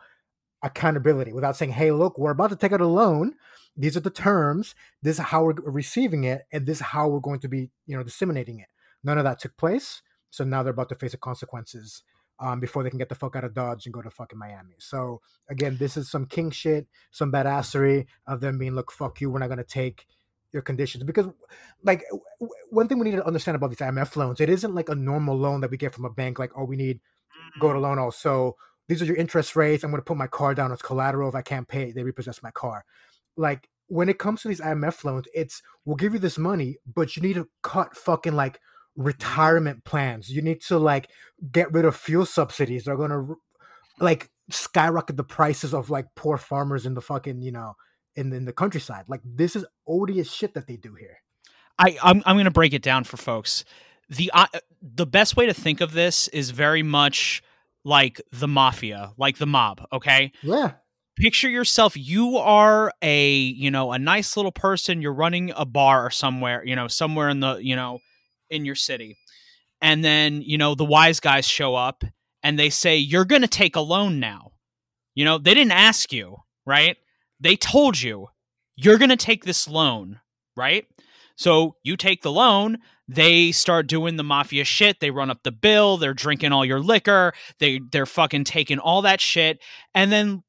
[0.62, 3.34] accountability, without saying, hey, look, we're about to take out a loan.
[3.76, 4.74] These are the terms.
[5.02, 7.96] This is how we're receiving it, and this is how we're going to be, you
[7.96, 8.68] know, disseminating it.
[9.04, 10.02] None of that took place.
[10.30, 12.02] So now they're about to face the consequences
[12.38, 14.74] um, before they can get the fuck out of Dodge and go to fucking Miami.
[14.78, 19.30] So again, this is some king shit, some badassery of them being, look, fuck you,
[19.30, 20.06] we're not gonna take
[20.52, 21.26] your conditions because,
[21.82, 22.04] like,
[22.40, 24.94] w- one thing we need to understand about these IMF loans, it isn't like a
[24.94, 26.38] normal loan that we get from a bank.
[26.38, 27.00] Like, oh, we need
[27.60, 27.98] go to loan.
[27.98, 28.56] Also,
[28.88, 29.84] these are your interest rates.
[29.84, 31.28] I'm gonna put my car down as collateral.
[31.28, 32.84] If I can't pay, they repossess my car.
[33.36, 37.16] Like when it comes to these IMF loans, it's we'll give you this money, but
[37.16, 38.60] you need to cut fucking like
[38.97, 40.30] retirement plans.
[40.30, 41.09] You need to like
[41.51, 42.84] get rid of fuel subsidies.
[42.84, 43.34] They're gonna
[44.01, 47.74] like skyrocket the prices of like poor farmers in the fucking you know
[48.14, 49.05] in in the countryside.
[49.09, 51.18] Like this is odious shit that they do here.
[51.78, 53.64] I I'm I'm to break it down for folks.
[54.09, 54.47] The uh,
[54.80, 57.42] the best way to think of this is very much
[57.84, 60.32] like the mafia, like the mob, okay?
[60.42, 60.72] Yeah,
[61.16, 66.05] Picture yourself you are a, you know, a nice little person, you're running a bar
[66.05, 68.01] or somewhere, you know, somewhere in the, you know,
[68.51, 69.18] in your city.
[69.80, 72.03] And then, you know, the wise guys show up
[72.42, 74.53] and they say you're going to take a loan now.
[75.14, 76.97] You know, they didn't ask you, right?
[77.40, 78.28] They told you
[78.76, 80.20] you're going to take this loan,
[80.57, 80.86] right?
[81.36, 82.78] So you take the loan,
[83.09, 85.01] they start doing the mafia shit.
[85.01, 89.03] They run up the bill, they're drinking all your liquor, they they're fucking taking all
[89.03, 89.61] that shit,
[89.94, 90.42] and then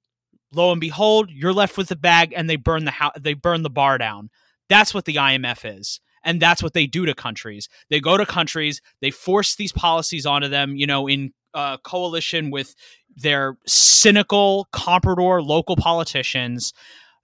[0.54, 3.64] lo and behold, you're left with the bag and they burn the house they burn
[3.64, 4.30] the bar down.
[4.70, 6.00] That's what the IMF is.
[6.28, 7.70] And that's what they do to countries.
[7.90, 12.52] They go to countries, they force these policies onto them, you know, in uh, coalition
[12.52, 12.76] with
[13.16, 16.74] their cynical comprador local politicians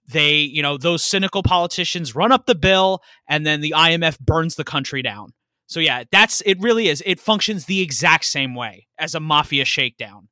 [0.08, 4.56] they you know those cynical politicians run up the bill and then the IMF burns
[4.56, 5.32] the country down.
[5.66, 7.02] So yeah, that's it really is.
[7.06, 10.28] It functions the exact same way as a mafia shakedown.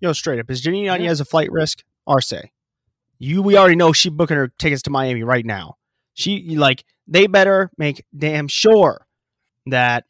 [0.00, 1.84] Yo, straight up, is Janine Añez a flight risk?
[2.06, 2.34] Arce,
[3.18, 5.76] you we already know she booking her tickets to Miami right now.
[6.14, 9.06] She like they better make damn sure
[9.66, 10.04] that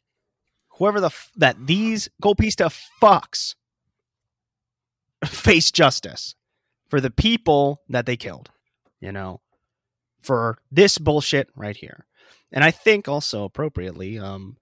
[0.77, 3.55] whoever the f- that these golpista fucks
[5.25, 6.35] face justice
[6.89, 8.49] for the people that they killed.
[9.01, 9.41] You know,
[10.21, 12.05] for this bullshit right here.
[12.51, 14.57] And I think also appropriately, um,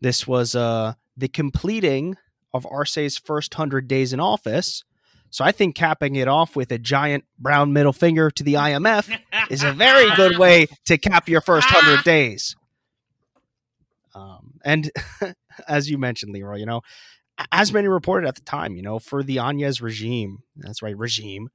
[0.00, 2.16] this was uh the completing
[2.52, 4.84] of Arce's first hundred days in office.
[5.30, 9.16] So I think capping it off with a giant brown middle finger to the IMF
[9.50, 12.56] is a very good way to cap your first hundred days.
[14.14, 14.90] Um, and
[15.68, 16.82] as you mentioned, Leroy, you know,
[17.52, 21.48] as many reported at the time, you know, for the Añez regime, that's right, regime,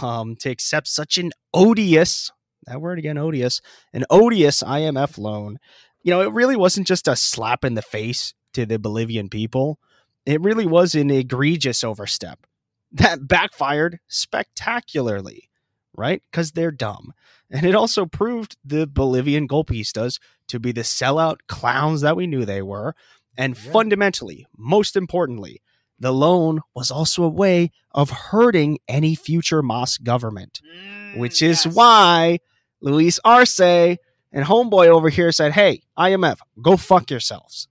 [0.00, 2.30] um, to accept such an odious,
[2.66, 3.60] that word again, odious,
[3.92, 5.58] an odious IMF loan,
[6.02, 9.78] you know, it really wasn't just a slap in the face to the Bolivian people.
[10.24, 12.46] It really was an egregious overstep
[12.92, 15.48] that backfired spectacularly,
[15.96, 16.22] right?
[16.30, 17.12] Because they're dumb.
[17.50, 20.18] And it also proved the Bolivian golpistas
[20.48, 22.94] to be the sellout clowns that we knew they were.
[23.36, 23.72] And Yeah.
[23.72, 25.62] fundamentally, most importantly,
[25.98, 31.66] the loan was also a way of hurting any future Mas government, mm, which is
[31.66, 32.38] why
[32.80, 33.98] Luis Arce and
[34.46, 37.68] Homeboy over here said, Hey, IMF, go fuck yourselves.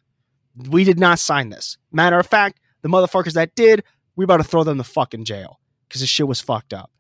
[0.70, 1.78] We did not sign this.
[1.92, 3.84] Matter of fact, the motherfuckers that did,
[4.20, 6.92] we about to throw them the fuck in jail because this shit was fucked up.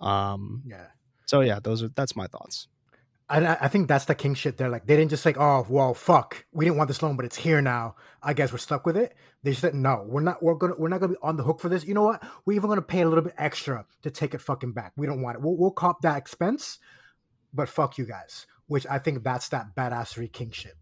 [0.00, 0.86] Um, Yeah.
[1.26, 2.68] so yeah, those are that's my thoughts.
[3.28, 4.58] I, I think that's the king shit.
[4.58, 7.24] They're like, they didn't just say, oh, well, fuck, we didn't want this loan, but
[7.24, 7.96] it's here now.
[8.22, 9.16] I guess we're stuck with it.
[9.42, 10.40] They said, no, we're not.
[10.40, 10.74] We're gonna.
[10.78, 11.84] We're not gonna be on the hook for this.
[11.84, 12.22] You know what?
[12.46, 14.92] We're even gonna pay a little bit extra to take it fucking back.
[14.96, 15.42] We don't want it.
[15.42, 16.78] We'll, we'll cop that expense,
[17.52, 18.46] but fuck you guys.
[18.68, 20.76] Which I think that's that badassery king shit.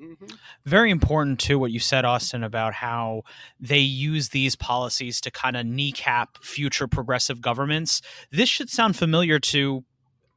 [0.00, 0.26] Mm-hmm.
[0.66, 3.22] very important too what you said austin about how
[3.60, 8.02] they use these policies to kind of kneecap future progressive governments.
[8.32, 9.84] This should sound familiar to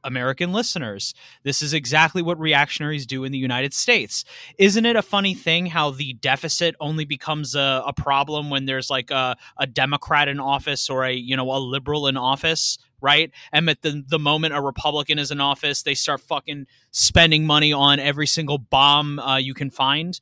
[0.04, 1.12] american listeners.
[1.42, 4.24] This is exactly what reactionaries do in the united states.
[4.58, 8.90] Isn't it a funny thing how the deficit only becomes a, a problem when there's
[8.90, 13.30] like a, a democrat in office or a you know a liberal in office right
[13.52, 17.72] and at the, the moment a republican is in office they start fucking spending money
[17.72, 20.20] on every single bomb uh, you can find.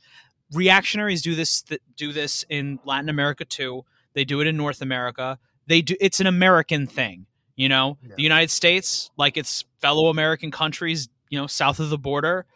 [0.52, 3.84] Reactionaries do this th- do this in Latin America too.
[4.14, 5.38] They do it in North America.
[5.66, 7.98] They do it's an American thing, you know.
[8.02, 8.14] Yeah.
[8.16, 12.46] The United States, like its fellow American countries, you know, south of the border,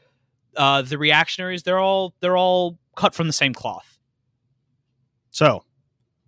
[0.57, 3.99] uh, the reactionaries they're all they're all cut from the same cloth.
[5.31, 5.65] So,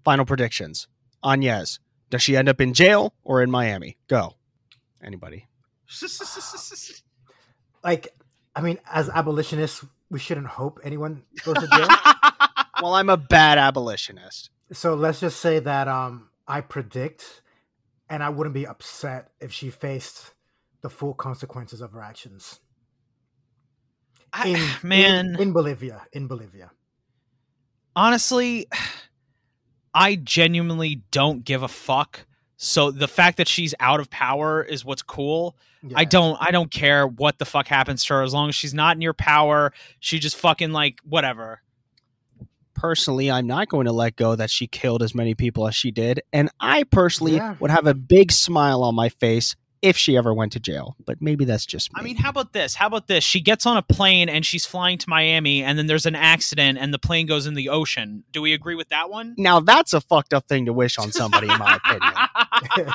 [0.04, 0.88] final predictions.
[1.24, 1.78] Añez,
[2.12, 3.96] does she end up in jail or in Miami?
[4.06, 4.34] Go.
[5.02, 5.48] Anybody?
[7.84, 8.08] Like,
[8.54, 11.88] I mean, as abolitionists, we shouldn't hope anyone goes to jail.
[12.80, 14.50] Well, I'm a bad abolitionist.
[14.72, 17.42] so let's just say that um, I predict,
[18.10, 20.32] and I wouldn't be upset if she faced
[20.80, 22.58] the full consequences of her actions.
[24.32, 26.72] I- in man, in, in Bolivia, in Bolivia.
[27.94, 28.66] honestly,
[29.94, 32.26] I genuinely don't give a fuck.
[32.56, 35.56] So the fact that she's out of power is what's cool.
[35.96, 38.72] I don't I don't care what the fuck happens to her as long as she's
[38.72, 39.72] not in your power.
[39.98, 41.60] She just fucking like whatever.
[42.74, 45.90] Personally, I'm not going to let go that she killed as many people as she
[45.90, 46.22] did.
[46.32, 47.56] And I personally Yeah.
[47.60, 50.96] would have a big smile on my face if she ever went to jail.
[51.04, 52.00] But maybe that's just me.
[52.00, 52.74] I mean, how about this?
[52.74, 53.22] How about this?
[53.24, 56.78] She gets on a plane and she's flying to Miami and then there's an accident
[56.78, 58.22] and the plane goes in the ocean.
[58.32, 59.34] Do we agree with that one?
[59.36, 62.94] now that's a fucked up thing to wish on somebody, in my opinion.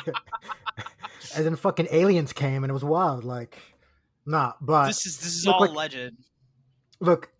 [1.36, 3.24] and then fucking aliens came and it was wild.
[3.24, 3.58] Like,
[4.26, 6.14] nah, but this is this is look all like- alleged.
[7.00, 7.30] look,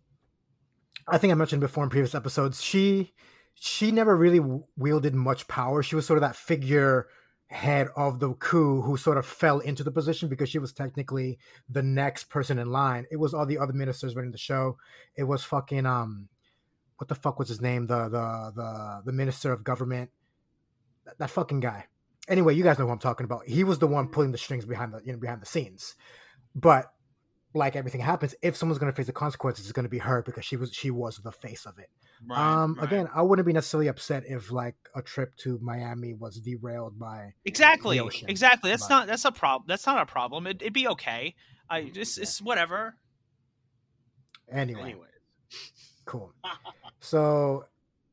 [1.06, 3.12] I think I mentioned before in previous episodes, she
[3.54, 5.82] she never really w- wielded much power.
[5.82, 7.08] She was sort of that figure
[7.48, 11.38] head of the coup who sort of fell into the position because she was technically
[11.68, 13.06] the next person in line.
[13.10, 14.76] It was all the other ministers running the show.
[15.16, 16.28] It was fucking um
[16.98, 17.86] what the fuck was his name?
[17.86, 20.10] The the the the minister of government.
[21.06, 21.86] That, that fucking guy.
[22.28, 23.46] Anyway, you guys know who I'm talking about.
[23.46, 25.94] He was the one pulling the strings behind the you know behind the scenes.
[26.54, 26.92] But
[27.54, 30.22] like everything happens, if someone's going to face the consequences, it's going to be her
[30.22, 31.88] because she was she was the face of it.
[32.30, 36.98] Um, again, I wouldn't be necessarily upset if like a trip to Miami was derailed
[36.98, 37.34] by.
[37.44, 38.00] Exactly.
[38.26, 38.70] Exactly.
[38.70, 39.66] That's but- not that's a problem.
[39.68, 40.46] That's not a problem.
[40.46, 41.34] It, it'd be okay.
[41.70, 42.96] I it's, it's whatever.
[44.50, 45.06] Anyway, anyway.
[46.04, 46.32] cool.
[47.00, 47.66] So,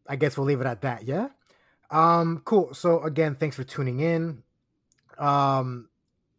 [0.08, 1.06] I guess we'll leave it at that.
[1.06, 1.30] Yeah.
[1.89, 2.43] Um.
[2.45, 2.76] Cool.
[2.76, 4.43] So again, thanks for tuning in.
[5.18, 5.89] Um,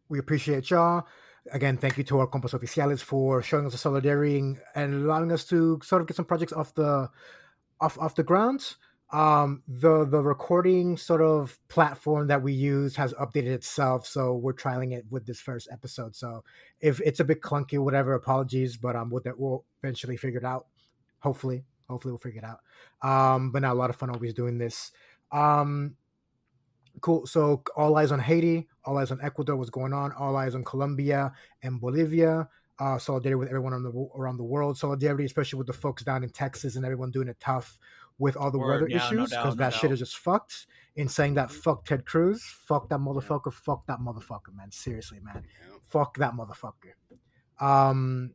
[0.09, 1.07] we appreciate y'all.
[1.53, 5.45] Again, thank you to our compas oficiales for showing us the solidarity and allowing us
[5.47, 7.09] to sort of get some projects off the
[7.81, 8.77] off off the ground.
[9.13, 14.53] um the the recording sort of platform that we use has updated itself so we're
[14.53, 16.17] trialing it with this first episode.
[16.17, 16.43] So
[16.81, 20.67] if it's a bit clunky whatever apologies but um we'll, we'll eventually figure it out.
[21.21, 22.61] Hopefully hopefully we'll figure it out.
[23.09, 24.91] Um but now a lot of fun always doing this.
[25.31, 25.97] Um
[27.01, 27.27] cool.
[27.27, 30.11] So all eyes on haiti all eyes on ecuador what's going on?
[30.19, 32.49] All eyes on colombia and bolivia
[32.79, 36.29] uh, solidarity with everyone the, around the world solidarity especially with the folks down in
[36.29, 37.79] texas and everyone doing it tough
[38.19, 39.81] with all the Word, weather yeah, issues because no no that doubt.
[39.81, 40.67] shit is just fucked.
[40.97, 41.59] In saying that, mm-hmm.
[41.59, 43.59] fuck Ted Cruz, fuck that motherfucker, yeah.
[43.63, 44.73] fuck that motherfucker, man.
[44.73, 45.77] Seriously, man, yeah.
[45.89, 46.95] fuck that motherfucker.
[47.61, 48.31] Um,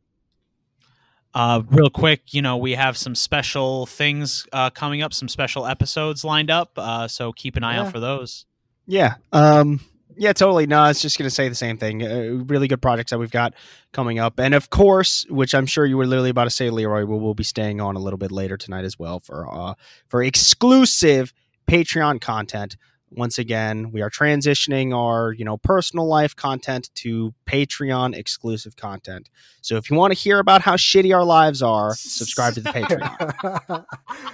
[1.34, 5.66] uh, real quick, you know, we have some special things uh, coming up, some special
[5.66, 6.72] episodes lined up.
[6.76, 7.82] Uh, so keep an eye yeah.
[7.82, 8.46] out for those.
[8.86, 9.14] Yeah.
[9.32, 9.80] Um,
[10.16, 10.66] yeah, totally.
[10.66, 12.02] No, I was just going to say the same thing.
[12.02, 13.54] Uh, really good projects that we've got
[13.92, 14.38] coming up.
[14.38, 17.34] And of course, which I'm sure you were literally about to say, Leroy, we will
[17.34, 19.74] be staying on a little bit later tonight as well for uh,
[20.08, 21.32] for exclusive
[21.68, 22.76] Patreon content.
[23.14, 29.28] Once again, we are transitioning our, you know, personal life content to Patreon exclusive content.
[29.60, 32.70] So if you want to hear about how shitty our lives are, subscribe to the
[32.70, 33.84] Patreon.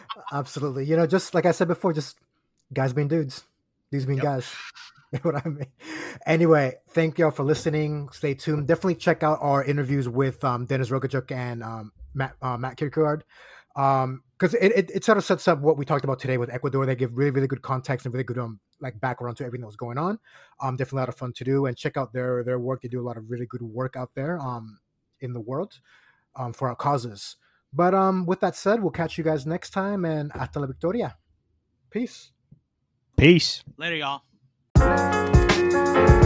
[0.33, 0.85] Absolutely.
[0.85, 2.19] You know, just like I said before, just
[2.73, 3.43] guys being dudes.
[3.91, 4.25] These being yep.
[4.25, 4.55] guys.
[5.23, 5.67] what I mean?
[6.27, 8.09] Anyway, thank y'all for listening.
[8.13, 8.67] Stay tuned.
[8.67, 13.25] Definitely check out our interviews with um, Denis Rogatyuk and um, Matt uh, Matt Kierkegaard.
[13.77, 16.53] Um, because it, it, it, sort of sets up what we talked about today with
[16.53, 16.87] Ecuador.
[16.87, 19.67] They give really, really good context and really good um like background to everything that
[19.67, 20.19] was going on.
[20.61, 22.83] Um, definitely a lot of fun to do and check out their their work.
[22.83, 24.79] They do a lot of really good work out there um
[25.21, 25.81] in the world
[26.37, 27.37] um for our causes.
[27.73, 31.17] But um with that said, we'll catch you guys next time and hasta la victoria.
[31.91, 32.31] Peace.
[33.17, 33.65] Peace.
[33.77, 34.28] Later, y'all.
[34.79, 36.18] Thank you.